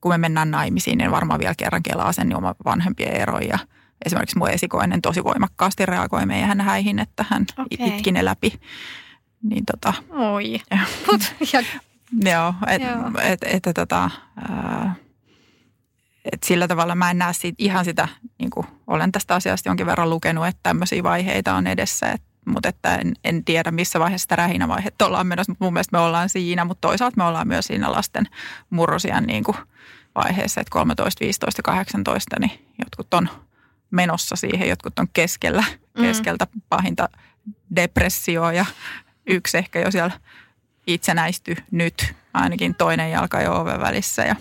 kun 0.02 0.12
me 0.12 0.18
mennään 0.18 0.52
naimisiin, 0.52 0.98
niin 0.98 1.12
varmaan 1.12 1.40
vielä 1.40 1.54
kerran 1.58 1.84
kelaa 1.84 2.14
sen 2.14 2.30
niin 2.30 2.38
oma 2.38 2.56
vanhempien 2.66 3.14
eroja. 3.14 3.60
Esimerkiksi 4.06 4.38
mun 4.38 4.50
esikoinen 4.50 5.02
tosi 5.02 5.24
voimakkaasti 5.24 5.86
reagoi 5.86 6.26
meidän 6.26 6.62
häihin, 6.62 7.00
että 7.00 7.26
hän 7.30 7.46
okay. 7.58 7.88
itki 7.88 8.12
ne 8.12 8.26
läpi. 8.26 8.60
Niin 9.50 9.66
tota, 9.66 9.94
Oi. 10.10 10.60
ja, 11.54 11.64
joo, 12.32 12.54
että 12.68 12.98
et, 13.22 13.44
et, 13.44 13.68
et, 13.68 13.76
tota, 13.76 14.10
et 16.32 16.44
sillä 16.44 16.68
tavalla 16.68 16.96
mä 16.96 17.12
en 17.12 17.18
näe 17.18 17.34
siitä, 17.34 17.56
ihan 17.60 17.86
sitä, 17.86 18.08
niin 18.40 18.50
kuin 18.50 18.68
olen 18.88 19.12
tästä 19.12 19.36
asiasta 19.36 19.70
jonkin 19.70 19.86
verran 19.86 20.10
lukenut, 20.10 20.48
että 20.48 20.60
tämmöisiä 20.64 21.04
vaiheita 21.04 21.54
on 21.54 21.68
edessä, 21.68 22.12
et, 22.12 22.22
mutta 22.46 22.70
että 22.70 22.96
en, 22.96 23.14
en 23.24 23.46
tiedä 23.46 23.72
missä 23.72 24.00
vaiheessa 24.00 24.26
sitä 24.26 24.36
rähinävaihetta 24.36 25.06
ollaan 25.06 25.28
menossa, 25.28 25.52
mutta 25.52 25.66
mun 25.66 25.74
mielestä 25.74 25.98
me 25.98 26.04
ollaan 26.04 26.30
siinä, 26.30 26.66
mutta 26.66 26.88
toisaalta 26.88 27.18
me 27.18 27.24
ollaan 27.24 27.48
myös 27.48 27.66
siinä 27.66 27.92
lasten 27.92 28.28
murrosian 28.70 29.24
niin 29.24 29.44
kuin 29.44 29.58
vaiheessa, 30.16 30.62
että 30.62 30.72
13, 30.72 31.26
15 31.26 31.62
18, 31.62 32.36
niin 32.40 32.52
jotkut 32.80 33.14
on 33.14 33.30
menossa 33.92 34.36
siihen, 34.36 34.70
jotkut 34.70 35.00
on 35.00 35.08
keskellä, 35.14 35.64
mm. 35.98 36.04
keskeltä 36.04 36.48
pahinta 36.70 37.10
depressioa 37.76 38.54
ja 38.54 38.66
yksi 39.28 39.58
ehkä 39.58 39.80
jo 39.80 39.92
siellä 39.92 40.20
itsenäisty 40.88 41.56
nyt, 41.72 42.16
ainakin 42.34 42.76
toinen 42.76 43.12
jalka 43.12 43.42
jo 43.42 43.62
oven 43.62 43.80
välissä 43.80 44.24
ja 44.24 44.36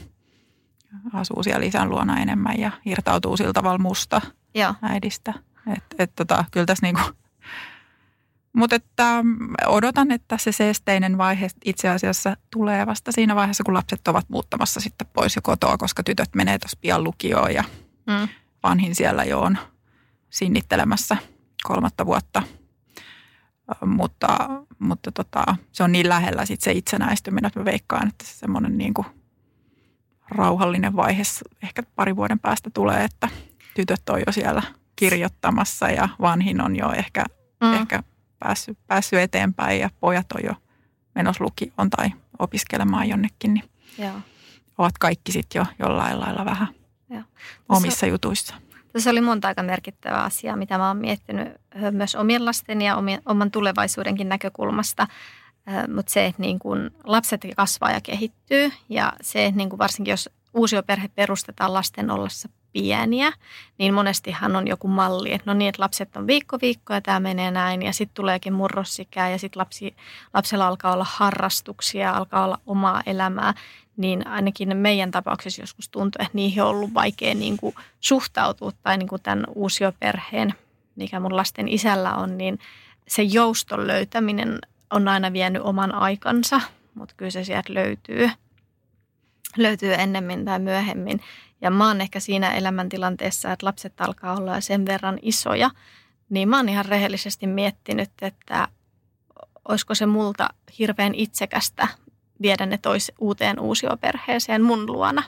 asuu 1.12 1.42
siellä 1.42 1.66
isän 1.66 1.90
luona 1.90 2.20
enemmän 2.20 2.58
ja 2.58 2.70
irtautuu 2.84 3.36
sillä 3.36 3.52
tavalla 3.52 3.78
musta 3.78 4.20
Joo. 4.54 4.74
äidistä. 4.82 5.34
Et, 5.76 5.84
et 5.98 6.12
tota, 6.16 6.44
kyllä 6.50 6.66
tässä 6.66 6.86
niinku, 6.86 7.00
mutta 8.52 8.76
että 8.76 9.22
mm, 9.22 9.54
odotan, 9.66 10.10
että 10.10 10.38
se 10.38 10.52
seesteinen 10.52 11.18
vaihe 11.18 11.48
itse 11.64 11.88
asiassa 11.88 12.36
tulee 12.50 12.86
vasta 12.86 13.12
siinä 13.12 13.34
vaiheessa, 13.34 13.64
kun 13.64 13.74
lapset 13.74 14.08
ovat 14.08 14.28
muuttamassa 14.28 14.80
sitten 14.80 15.06
pois 15.12 15.36
jo 15.36 15.42
kotoa, 15.42 15.78
koska 15.78 16.02
tytöt 16.02 16.34
menee 16.34 16.58
tuossa 16.58 16.78
pian 16.80 17.04
lukioon 17.04 17.54
ja 17.54 17.64
mm. 18.06 18.28
vanhin 18.62 18.94
siellä 18.94 19.24
jo 19.24 19.40
on 19.40 19.58
sinnittelemässä 20.30 21.16
kolmatta 21.62 22.06
vuotta– 22.06 22.42
mutta, 23.86 24.26
mutta 24.78 25.12
tota, 25.12 25.56
se 25.72 25.84
on 25.84 25.92
niin 25.92 26.08
lähellä 26.08 26.46
sit 26.46 26.60
se 26.60 26.72
itsenäistyminen, 26.72 27.46
että 27.46 27.60
mä 27.60 27.64
veikkaan, 27.64 28.08
että 28.08 28.24
se 28.24 28.34
semmoinen 28.34 28.78
niin 28.78 28.94
kuin 28.94 29.06
rauhallinen 30.28 30.96
vaihe 30.96 31.22
ehkä 31.62 31.82
pari 31.96 32.16
vuoden 32.16 32.38
päästä 32.38 32.70
tulee, 32.74 33.04
että 33.04 33.28
tytöt 33.74 34.08
on 34.10 34.20
jo 34.26 34.32
siellä 34.32 34.62
kirjoittamassa 34.96 35.90
ja 35.90 36.08
vanhin 36.20 36.60
on 36.60 36.76
jo 36.76 36.92
ehkä, 36.92 37.24
mm. 37.60 37.72
ehkä 37.72 38.02
päässyt, 38.38 38.78
päässyt 38.86 39.18
eteenpäin 39.18 39.80
ja 39.80 39.90
pojat 40.00 40.32
on 40.32 40.40
jo 40.44 40.54
menossa 41.14 41.44
lukioon 41.44 41.90
tai 41.90 42.10
opiskelemaan 42.38 43.08
jonnekin, 43.08 43.54
niin 43.54 43.70
Joo. 43.98 44.20
ovat 44.78 44.98
kaikki 44.98 45.32
sitten 45.32 45.60
jo 45.60 45.66
jollain 45.78 46.20
lailla 46.20 46.44
vähän 46.44 46.68
Joo. 47.10 47.22
omissa 47.68 48.06
jutuissa. 48.06 48.54
Se 48.98 49.10
oli 49.10 49.20
monta 49.20 49.48
aika 49.48 49.62
merkittävää 49.62 50.22
asiaa, 50.22 50.56
mitä 50.56 50.78
mä 50.78 50.88
oon 50.88 50.96
miettinyt 50.96 51.48
myös 51.90 52.14
omien 52.14 52.44
lasten 52.44 52.82
ja 52.82 52.96
oman 53.26 53.50
tulevaisuudenkin 53.50 54.28
näkökulmasta. 54.28 55.06
Mutta 55.94 56.12
se, 56.12 56.26
että 56.26 56.42
niin 56.42 56.58
kun 56.58 56.90
lapset 57.04 57.40
kasvaa 57.56 57.90
ja 57.90 58.00
kehittyy 58.00 58.72
ja 58.88 59.12
se, 59.20 59.46
että 59.46 59.56
niin 59.56 59.70
kun 59.70 59.78
varsinkin 59.78 60.12
jos 60.12 60.30
uusioperhe 60.54 61.08
perustetaan 61.08 61.74
lasten 61.74 62.10
ollessa 62.10 62.48
pieniä, 62.74 63.32
niin 63.78 63.94
monestihan 63.94 64.56
on 64.56 64.68
joku 64.68 64.88
malli, 64.88 65.32
että 65.32 65.50
no 65.50 65.54
niin, 65.54 65.68
että 65.68 65.82
lapset 65.82 66.16
on 66.16 66.26
viikko 66.26 66.58
viikko 66.62 66.94
ja 66.94 67.00
tämä 67.00 67.20
menee 67.20 67.50
näin 67.50 67.82
ja 67.82 67.92
sitten 67.92 68.14
tuleekin 68.14 68.52
murrosikää 68.52 69.30
ja 69.30 69.38
sitten 69.38 69.60
lapsi, 69.60 69.96
lapsella 70.34 70.66
alkaa 70.66 70.92
olla 70.92 71.06
harrastuksia, 71.08 72.10
alkaa 72.10 72.44
olla 72.44 72.60
omaa 72.66 73.02
elämää, 73.06 73.54
niin 73.96 74.26
ainakin 74.26 74.76
meidän 74.76 75.10
tapauksessa 75.10 75.62
joskus 75.62 75.88
tuntuu, 75.88 76.18
että 76.22 76.36
niihin 76.36 76.62
on 76.62 76.68
ollut 76.68 76.94
vaikea 76.94 77.34
niin 77.34 77.56
kuin 77.56 77.74
suhtautua 78.00 78.72
tai 78.82 78.98
niin 78.98 79.08
kuin 79.08 79.22
tämän 79.22 79.44
uusioperheen, 79.54 80.54
mikä 80.96 81.20
mun 81.20 81.36
lasten 81.36 81.68
isällä 81.68 82.14
on, 82.14 82.38
niin 82.38 82.58
se 83.08 83.22
jouston 83.22 83.86
löytäminen 83.86 84.58
on 84.90 85.08
aina 85.08 85.32
vienyt 85.32 85.62
oman 85.62 85.94
aikansa, 85.94 86.60
mutta 86.94 87.14
kyllä 87.16 87.30
se 87.30 87.44
sieltä 87.44 87.74
löytyy, 87.74 88.30
löytyy 89.56 89.94
ennemmin 89.94 90.44
tai 90.44 90.58
myöhemmin. 90.58 91.20
Ja 91.64 91.70
mä 91.70 91.88
oon 91.88 92.00
ehkä 92.00 92.20
siinä 92.20 92.50
elämäntilanteessa, 92.52 93.52
että 93.52 93.66
lapset 93.66 94.00
alkaa 94.00 94.36
olla 94.36 94.60
sen 94.60 94.86
verran 94.86 95.18
isoja, 95.22 95.70
niin 96.30 96.48
mä 96.48 96.56
oon 96.56 96.68
ihan 96.68 96.84
rehellisesti 96.84 97.46
miettinyt, 97.46 98.10
että 98.22 98.68
olisiko 99.68 99.94
se 99.94 100.06
multa 100.06 100.48
hirveän 100.78 101.14
itsekästä 101.14 101.88
viedä 102.42 102.66
ne 102.66 102.78
tois 102.78 103.12
uuteen 103.18 103.60
uusioperheeseen 103.60 104.62
mun 104.62 104.86
luona, 104.86 105.22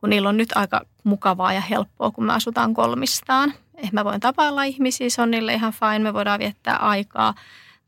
kun 0.00 0.10
niillä 0.10 0.28
on 0.28 0.36
nyt 0.36 0.52
aika 0.54 0.80
mukavaa 1.04 1.52
ja 1.52 1.60
helppoa, 1.60 2.10
kun 2.10 2.24
me 2.24 2.32
asutaan 2.32 2.74
kolmistaan. 2.74 3.54
Eh, 3.74 3.92
mä 3.92 4.04
voin 4.04 4.20
tapailla 4.20 4.64
ihmisiä, 4.64 5.10
se 5.10 5.22
on 5.22 5.30
niille 5.30 5.54
ihan 5.54 5.72
fine, 5.72 5.98
me 5.98 6.14
voidaan 6.14 6.40
viettää 6.40 6.76
aikaa 6.76 7.34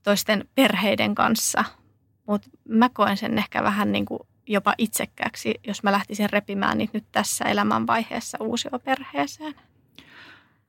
toisten 0.03 0.49
perheiden 0.55 1.15
kanssa. 1.15 1.65
Mutta 2.27 2.49
mä 2.69 2.89
koen 2.89 3.17
sen 3.17 3.39
ehkä 3.39 3.63
vähän 3.63 3.93
niin 3.93 4.05
kuin 4.05 4.21
jopa 4.47 4.75
itsekkääksi, 4.79 5.55
jos 5.67 5.83
mä 5.83 5.93
lähtisin 5.93 6.31
repimään 6.31 6.79
niitä 6.79 6.99
nyt 6.99 7.07
tässä 7.13 7.45
elämänvaiheessa 7.45 8.39
uusioperheeseen. 8.41 9.55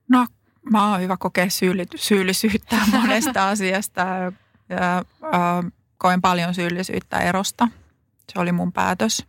No, 0.09 0.27
mä 0.71 0.91
oon 0.91 1.01
hyvä 1.01 1.17
kokea 1.17 1.47
syyllisyyttä 1.95 2.75
monesta 3.01 3.49
asiasta. 3.49 4.01
Ja, 4.69 4.97
äh, 4.97 5.71
koen 5.97 6.21
paljon 6.21 6.53
syyllisyyttä 6.53 7.19
erosta. 7.19 7.67
Se 8.33 8.39
oli 8.39 8.51
mun 8.51 8.71
päätös. 8.71 9.25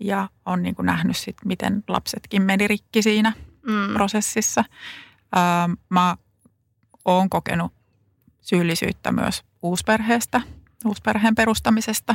Ja 0.00 0.28
on 0.46 0.62
niin 0.62 0.74
kuin 0.74 0.86
nähnyt 0.86 1.16
sit, 1.16 1.36
miten 1.44 1.84
lapsetkin 1.88 2.42
meni 2.42 2.68
rikki 2.68 3.02
siinä 3.02 3.32
mm. 3.66 3.94
prosessissa. 3.94 4.64
Ää, 5.34 5.68
mä 5.88 6.16
oon 7.04 7.30
kokenut 7.30 7.72
syyllisyyttä 8.40 9.12
myös 9.12 9.44
uusperheestä, 9.62 10.40
uusperheen 10.84 11.34
perustamisesta. 11.34 12.14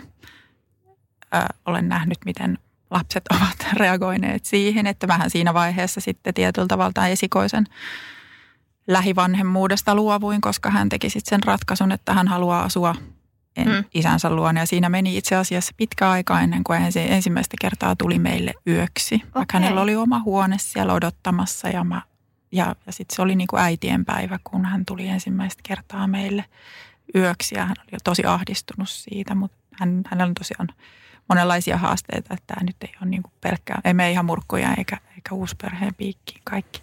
Olen 1.65 1.89
nähnyt, 1.89 2.17
miten 2.25 2.57
lapset 2.91 3.23
ovat 3.37 3.73
reagoineet 3.73 4.45
siihen, 4.45 4.87
että 4.87 5.07
vähän 5.07 5.29
siinä 5.29 5.53
vaiheessa 5.53 6.01
sitten 6.01 6.33
tietyllä 6.33 6.67
tavalla 6.67 7.07
esikoisen 7.07 7.65
lähivanhemmuudesta 8.87 9.95
luovuin, 9.95 10.41
koska 10.41 10.69
hän 10.69 10.89
teki 10.89 11.09
sitten 11.09 11.29
sen 11.29 11.43
ratkaisun, 11.43 11.91
että 11.91 12.13
hän 12.13 12.27
haluaa 12.27 12.63
asua 12.63 12.95
mm. 13.65 13.83
isänsä 13.93 14.29
luona. 14.29 14.59
Ja 14.59 14.65
siinä 14.65 14.89
meni 14.89 15.17
itse 15.17 15.35
asiassa 15.35 15.73
pitkä 15.77 16.09
aika 16.09 16.41
ennen 16.41 16.63
kuin 16.63 16.79
hän 16.79 16.91
ensimmäistä 16.95 17.55
kertaa 17.61 17.95
tuli 17.95 18.19
meille 18.19 18.53
yöksi. 18.67 19.15
Okay. 19.15 19.29
Vaikka 19.35 19.59
hänellä 19.59 19.81
oli 19.81 19.95
oma 19.95 20.21
huone 20.23 20.55
siellä 20.59 20.93
odottamassa 20.93 21.69
ja, 21.69 21.83
mä, 21.83 22.01
ja, 22.51 22.75
ja 22.85 22.91
sitten 22.91 23.15
se 23.15 23.21
oli 23.21 23.35
niin 23.35 23.47
kuin 23.47 23.61
äitien 23.61 24.05
päivä, 24.05 24.39
kun 24.43 24.65
hän 24.65 24.85
tuli 24.85 25.07
ensimmäistä 25.07 25.61
kertaa 25.67 26.07
meille 26.07 26.45
yöksi. 27.15 27.55
Ja 27.55 27.65
hän 27.65 27.75
oli 27.79 27.97
tosi 28.03 28.25
ahdistunut 28.25 28.89
siitä, 28.89 29.35
mutta 29.35 29.57
hän, 29.79 30.01
hänellä 30.05 30.29
on 30.29 30.33
tosiaan 30.33 30.67
monenlaisia 31.29 31.77
haasteita, 31.77 32.33
että 32.33 32.53
tämä 32.53 32.65
nyt 32.65 32.75
ei 32.81 32.93
ole 33.01 33.09
niin 33.09 33.23
kuin 33.23 33.33
pelkkää, 33.41 33.81
ei 33.85 33.93
me 33.93 34.11
ihan 34.11 34.25
murkkuja 34.25 34.73
eikä, 34.77 34.97
eikä 35.15 35.35
uusperheen 35.35 35.95
piikkiin 35.95 36.41
kaikki. 36.43 36.81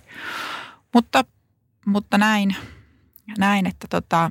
Mutta, 0.94 1.24
mutta 1.86 2.18
näin, 2.18 2.56
näin, 3.38 3.66
että 3.66 3.86
tota, 3.90 4.30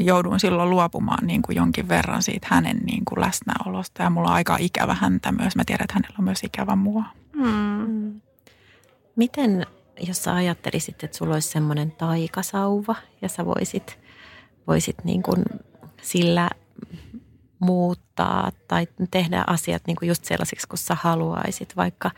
jouduin 0.00 0.40
silloin 0.40 0.70
luopumaan 0.70 1.26
niin 1.26 1.42
kuin 1.42 1.56
jonkin 1.56 1.88
verran 1.88 2.22
siitä 2.22 2.46
hänen 2.50 2.76
niin 2.76 3.04
kuin 3.04 3.20
läsnäolosta. 3.20 4.02
Ja 4.02 4.10
mulla 4.10 4.28
on 4.28 4.34
aika 4.34 4.56
ikävä 4.60 4.94
häntä 4.94 5.32
myös. 5.32 5.56
Mä 5.56 5.62
tiedän, 5.66 5.84
että 5.84 5.94
hänellä 5.94 6.16
on 6.18 6.24
myös 6.24 6.44
ikävä 6.44 6.76
mua. 6.76 7.04
Hmm. 7.36 8.20
Miten, 9.16 9.66
jos 10.06 10.24
sä 10.24 10.34
ajattelisit, 10.34 11.04
että 11.04 11.16
sulla 11.16 11.34
olisi 11.34 11.48
semmoinen 11.48 11.92
taikasauva 11.92 12.96
ja 13.22 13.28
sä 13.28 13.46
voisit, 13.46 13.98
voisit 14.66 14.96
niin 15.04 15.22
kuin 15.22 15.44
sillä 16.02 16.50
muuttaa 17.58 18.52
tai 18.68 18.86
tehdä 19.10 19.44
asiat 19.46 19.82
niin 19.86 19.96
kuin 19.96 20.08
just 20.08 20.24
sellaisiksi 20.24 20.68
kuin 20.68 20.78
sä 20.78 20.96
haluaisit, 21.00 21.76
vaikka 21.76 22.10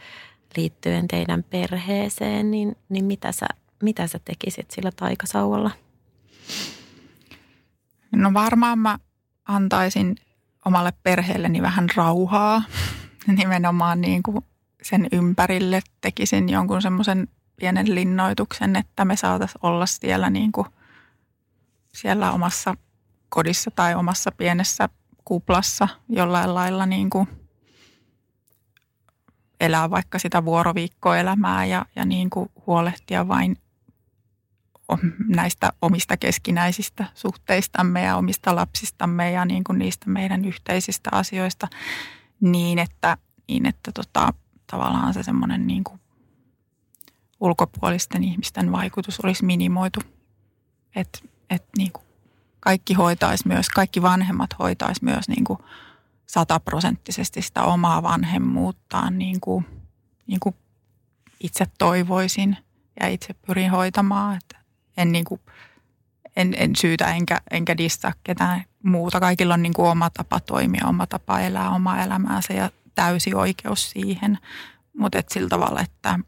liittyen 0.56 1.08
teidän 1.08 1.44
perheeseen, 1.50 2.50
niin, 2.50 2.76
niin 2.88 3.04
mitä, 3.04 3.32
sä, 3.32 3.46
mitä 3.82 4.06
sä 4.06 4.20
tekisit 4.24 4.70
sillä 4.70 4.90
taikasauvalla? 4.96 5.70
No 8.12 8.34
varmaan 8.34 8.78
mä 8.78 8.98
antaisin 9.44 10.16
omalle 10.64 10.92
perheelleni 11.02 11.62
vähän 11.62 11.88
rauhaa. 11.96 12.62
Nimenomaan 13.36 14.00
niin 14.00 14.22
kuin 14.22 14.44
sen 14.82 15.08
ympärille 15.12 15.82
tekisin 16.00 16.48
jonkun 16.48 16.82
semmoisen 16.82 17.28
pienen 17.56 17.94
linnoituksen, 17.94 18.76
että 18.76 19.04
me 19.04 19.16
saataisiin 19.16 19.60
olla 19.62 19.86
siellä, 19.86 20.30
niin 20.30 20.52
kuin 20.52 20.66
siellä 21.94 22.32
omassa 22.32 22.74
kodissa 23.28 23.70
tai 23.70 23.94
omassa 23.94 24.32
pienessä 24.32 24.88
kuplassa 25.30 25.88
jollain 26.08 26.54
lailla 26.54 26.86
niin 26.86 27.10
kuin 27.10 27.28
elää 29.60 29.90
vaikka 29.90 30.18
sitä 30.18 30.44
vuoroviikkoelämää 30.44 31.64
ja, 31.64 31.86
ja 31.96 32.04
niin 32.04 32.30
kuin 32.30 32.50
huolehtia 32.66 33.28
vain 33.28 33.56
näistä 35.28 35.72
omista 35.82 36.16
keskinäisistä 36.16 37.04
suhteistamme 37.14 38.02
ja 38.02 38.16
omista 38.16 38.56
lapsistamme 38.56 39.30
ja 39.30 39.44
niin 39.44 39.64
kuin 39.64 39.78
niistä 39.78 40.10
meidän 40.10 40.44
yhteisistä 40.44 41.10
asioista 41.12 41.68
niin, 42.40 42.78
että, 42.78 43.16
niin 43.48 43.66
että 43.66 43.92
tota, 43.92 44.34
tavallaan 44.70 45.14
se 45.14 45.22
semmoinen 45.22 45.66
niin 45.66 45.84
ulkopuolisten 47.40 48.24
ihmisten 48.24 48.72
vaikutus 48.72 49.20
olisi 49.20 49.44
minimoitu. 49.44 50.00
Että 50.96 51.18
et 51.50 51.64
niin 51.78 51.92
kuin 51.92 52.09
kaikki 52.60 52.94
hoitaisi 52.94 53.48
myös, 53.48 53.68
kaikki 53.68 54.02
vanhemmat 54.02 54.50
hoitaisi 54.58 55.04
myös 55.04 55.28
niin 55.28 55.44
kuin 55.44 55.58
sataprosenttisesti 56.26 57.42
sitä 57.42 57.62
omaa 57.62 58.02
vanhemmuuttaan 58.02 59.18
niin 59.18 59.40
kuin, 59.40 59.66
niin 60.26 60.40
kuin 60.40 60.54
itse 61.40 61.66
toivoisin 61.78 62.56
ja 63.00 63.08
itse 63.08 63.34
pyrin 63.34 63.70
hoitamaan. 63.70 64.36
Että 64.36 64.58
en, 64.96 65.12
niin 65.12 65.24
kuin, 65.24 65.40
en, 66.36 66.54
en 66.58 66.76
syytä 66.76 67.06
enkä, 67.14 67.40
enkä 67.50 67.76
distaa 67.76 68.12
ketään 68.24 68.64
muuta. 68.82 69.20
Kaikilla 69.20 69.54
on 69.54 69.62
niin 69.62 69.74
kuin 69.74 69.88
oma 69.88 70.10
tapa 70.10 70.40
toimia, 70.40 70.86
oma 70.86 71.06
tapa 71.06 71.40
elää 71.40 71.70
omaa 71.70 72.02
elämäänsä 72.02 72.52
ja 72.52 72.70
täysi 72.94 73.34
oikeus 73.34 73.90
siihen. 73.90 74.38
Mutta 74.98 75.22
sillä 75.30 75.48
tavalla, 75.48 75.80
että, 75.80 76.18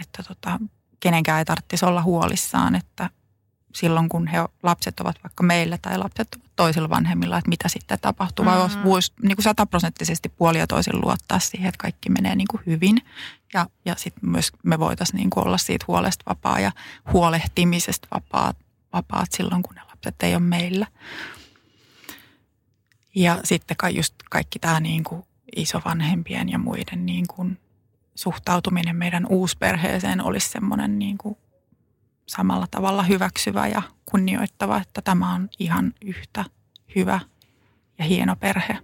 että 0.00 0.22
tota, 0.22 0.60
kenenkään 1.00 1.38
ei 1.38 1.44
tarvitsisi 1.44 1.84
olla 1.84 2.02
huolissaan, 2.02 2.74
että 2.74 3.10
silloin 3.76 4.08
kun 4.08 4.26
he, 4.26 4.38
lapset 4.62 5.00
ovat 5.00 5.16
vaikka 5.24 5.42
meillä 5.42 5.78
tai 5.78 5.98
lapset 5.98 6.34
ovat 6.34 6.50
toisilla 6.56 6.90
vanhemmilla, 6.90 7.38
että 7.38 7.48
mitä 7.48 7.68
sitten 7.68 7.98
tapahtuu. 8.00 8.44
Mm-hmm. 8.44 8.60
Vai 8.60 8.84
voisi 8.84 9.12
niin 9.22 9.36
kuin 9.36 9.44
sataprosenttisesti 9.44 10.28
puoli 10.28 10.58
ja 10.58 10.66
toisin 10.66 11.00
luottaa 11.00 11.38
siihen, 11.38 11.68
että 11.68 11.82
kaikki 11.82 12.10
menee 12.10 12.36
niin 12.36 12.48
kuin 12.50 12.62
hyvin. 12.66 13.02
Ja, 13.54 13.66
ja 13.84 13.94
sitten 13.98 14.30
myös 14.30 14.52
me 14.62 14.78
voitaisiin 14.78 15.18
niin 15.18 15.30
kuin 15.30 15.46
olla 15.46 15.58
siitä 15.58 15.84
huolesta 15.88 16.24
vapaa 16.28 16.60
ja 16.60 16.72
huolehtimisesta 17.12 18.08
vapaat, 18.14 18.56
vapaat 18.92 19.32
silloin, 19.32 19.62
kun 19.62 19.74
ne 19.74 19.82
lapset 19.88 20.22
ei 20.22 20.34
ole 20.34 20.42
meillä. 20.42 20.86
Ja 23.14 23.40
sitten 23.44 23.76
kai 23.76 23.96
just 23.96 24.14
kaikki 24.30 24.58
tämä 24.58 24.80
niin 24.80 25.04
kuin 25.04 25.22
isovanhempien 25.56 26.48
ja 26.48 26.58
muiden 26.58 27.06
niin 27.06 27.26
kuin 27.26 27.58
suhtautuminen 28.14 28.96
meidän 28.96 29.26
uusperheeseen 29.28 30.20
olisi 30.20 30.48
semmoinen 30.48 30.98
niin 30.98 31.18
kuin 31.18 31.36
samalla 32.28 32.66
tavalla 32.70 33.02
hyväksyvä 33.02 33.66
ja 33.66 33.82
kunnioittava, 34.04 34.76
että 34.80 35.02
tämä 35.02 35.34
on 35.34 35.48
ihan 35.58 35.94
yhtä 36.02 36.44
hyvä 36.96 37.20
ja 37.98 38.04
hieno 38.04 38.36
perhe 38.36 38.78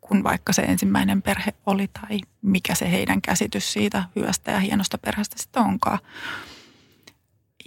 kuin 0.00 0.24
vaikka 0.24 0.52
se 0.52 0.62
ensimmäinen 0.62 1.22
perhe 1.22 1.54
oli 1.66 1.88
tai 1.88 2.20
mikä 2.42 2.74
se 2.74 2.90
heidän 2.90 3.22
käsitys 3.22 3.72
siitä 3.72 4.04
hyvästä 4.16 4.50
ja 4.50 4.60
hienosta 4.60 4.98
perheestä 4.98 5.36
sitten 5.38 5.62
onkaan. 5.62 5.98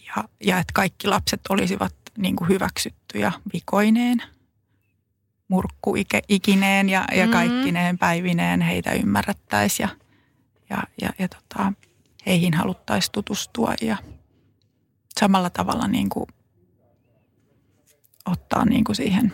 Ja, 0.07 0.23
ja 0.43 0.59
että 0.59 0.73
kaikki 0.73 1.07
lapset 1.07 1.41
olisivat 1.49 1.95
niin 2.17 2.35
kuin 2.35 2.49
hyväksyttyjä 2.49 3.31
vikoineen, 3.53 4.23
murkku 5.47 5.95
ikineen 6.29 6.89
ja, 6.89 7.05
ja 7.11 7.17
mm-hmm. 7.17 7.31
kaikkineen 7.31 7.97
päivineen 7.97 8.61
heitä 8.61 8.91
ymmärrettäisiin 8.91 9.89
ja, 9.89 9.95
ja, 10.69 10.83
ja, 11.01 11.09
ja 11.19 11.27
tota, 11.27 11.73
heihin 12.25 12.53
haluttaisiin 12.53 13.11
tutustua 13.11 13.73
ja– 13.81 13.97
samalla 15.22 15.49
tavalla 15.49 15.88
niin 15.88 16.09
kuin 16.09 16.26
ottaa 18.26 18.65
niin 18.65 18.84
kuin 18.84 18.95
siihen 18.95 19.34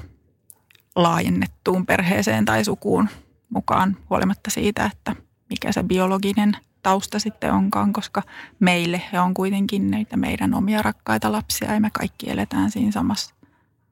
laajennettuun 0.96 1.86
perheeseen 1.86 2.46
tai 2.46 2.66
sukuun 2.66 3.10
mukaan 3.50 3.98
huolimatta 4.10 4.50
siitä, 4.50 4.86
että 4.86 5.16
mikä 5.50 5.72
se 5.72 5.84
biologinen 5.84 6.58
tausta 6.84 7.20
sitten 7.20 7.54
onkaan, 7.54 7.94
koska 7.94 8.24
meille 8.60 9.02
he 9.14 9.20
on 9.20 9.34
kuitenkin 9.34 9.92
näitä 9.92 10.18
meidän 10.18 10.54
omia 10.54 10.82
rakkaita 10.82 11.32
lapsia 11.32 11.74
ja 11.74 11.80
me 11.80 11.90
kaikki 11.90 12.30
eletään 12.30 12.72
siinä 12.72 12.92
samassa, 12.92 13.36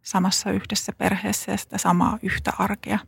samassa 0.04 0.52
yhdessä 0.52 0.94
perheessä 0.98 1.52
ja 1.52 1.58
sitä 1.58 1.78
samaa 1.78 2.20
yhtä 2.22 2.54
arkea, 2.60 3.00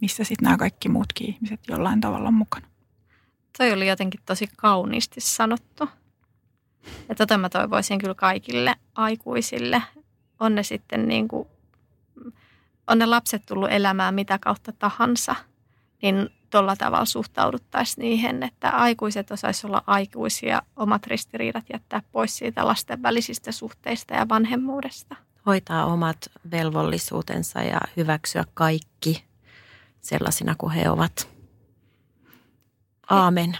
missä 0.00 0.24
sitten 0.24 0.44
nämä 0.44 0.56
kaikki 0.56 0.88
muutkin 0.88 1.28
ihmiset 1.28 1.60
jollain 1.68 2.00
tavalla 2.00 2.28
on 2.28 2.34
mukana. 2.34 2.66
Toi 3.58 3.72
oli 3.72 3.88
jotenkin 3.88 4.20
tosi 4.26 4.48
kauniisti 4.56 5.20
sanottu. 5.20 5.88
Ja 7.08 7.14
tota 7.14 7.38
mä 7.38 7.48
toivoisin 7.48 7.98
kyllä 7.98 8.14
kaikille 8.14 8.74
aikuisille. 8.94 9.82
On 10.40 10.54
ne 10.54 10.62
sitten 10.62 11.08
niin 11.08 11.28
kuin, 11.28 11.48
on 12.86 12.98
ne 12.98 13.06
lapset 13.06 13.42
tullut 13.46 13.72
elämään 13.72 14.14
mitä 14.14 14.38
kautta 14.38 14.72
tahansa, 14.72 15.34
niin 16.02 16.30
tuolla 16.50 16.76
tavalla 16.76 17.04
suhtauduttaisiin 17.04 18.02
niihin, 18.02 18.42
että 18.42 18.70
aikuiset 18.70 19.30
osaisivat 19.30 19.70
olla 19.70 19.84
aikuisia, 19.86 20.62
omat 20.76 21.06
ristiriidat 21.06 21.64
jättää 21.72 22.02
pois 22.12 22.36
siitä 22.36 22.66
lasten 22.66 23.02
välisistä 23.02 23.52
suhteista 23.52 24.14
ja 24.14 24.28
vanhemmuudesta. 24.28 25.16
Hoitaa 25.46 25.86
omat 25.86 26.30
velvollisuutensa 26.50 27.62
ja 27.62 27.80
hyväksyä 27.96 28.44
kaikki 28.54 29.24
sellaisina 30.00 30.54
kuin 30.58 30.72
he 30.72 30.90
ovat. 30.90 31.28
Aamen. 33.10 33.58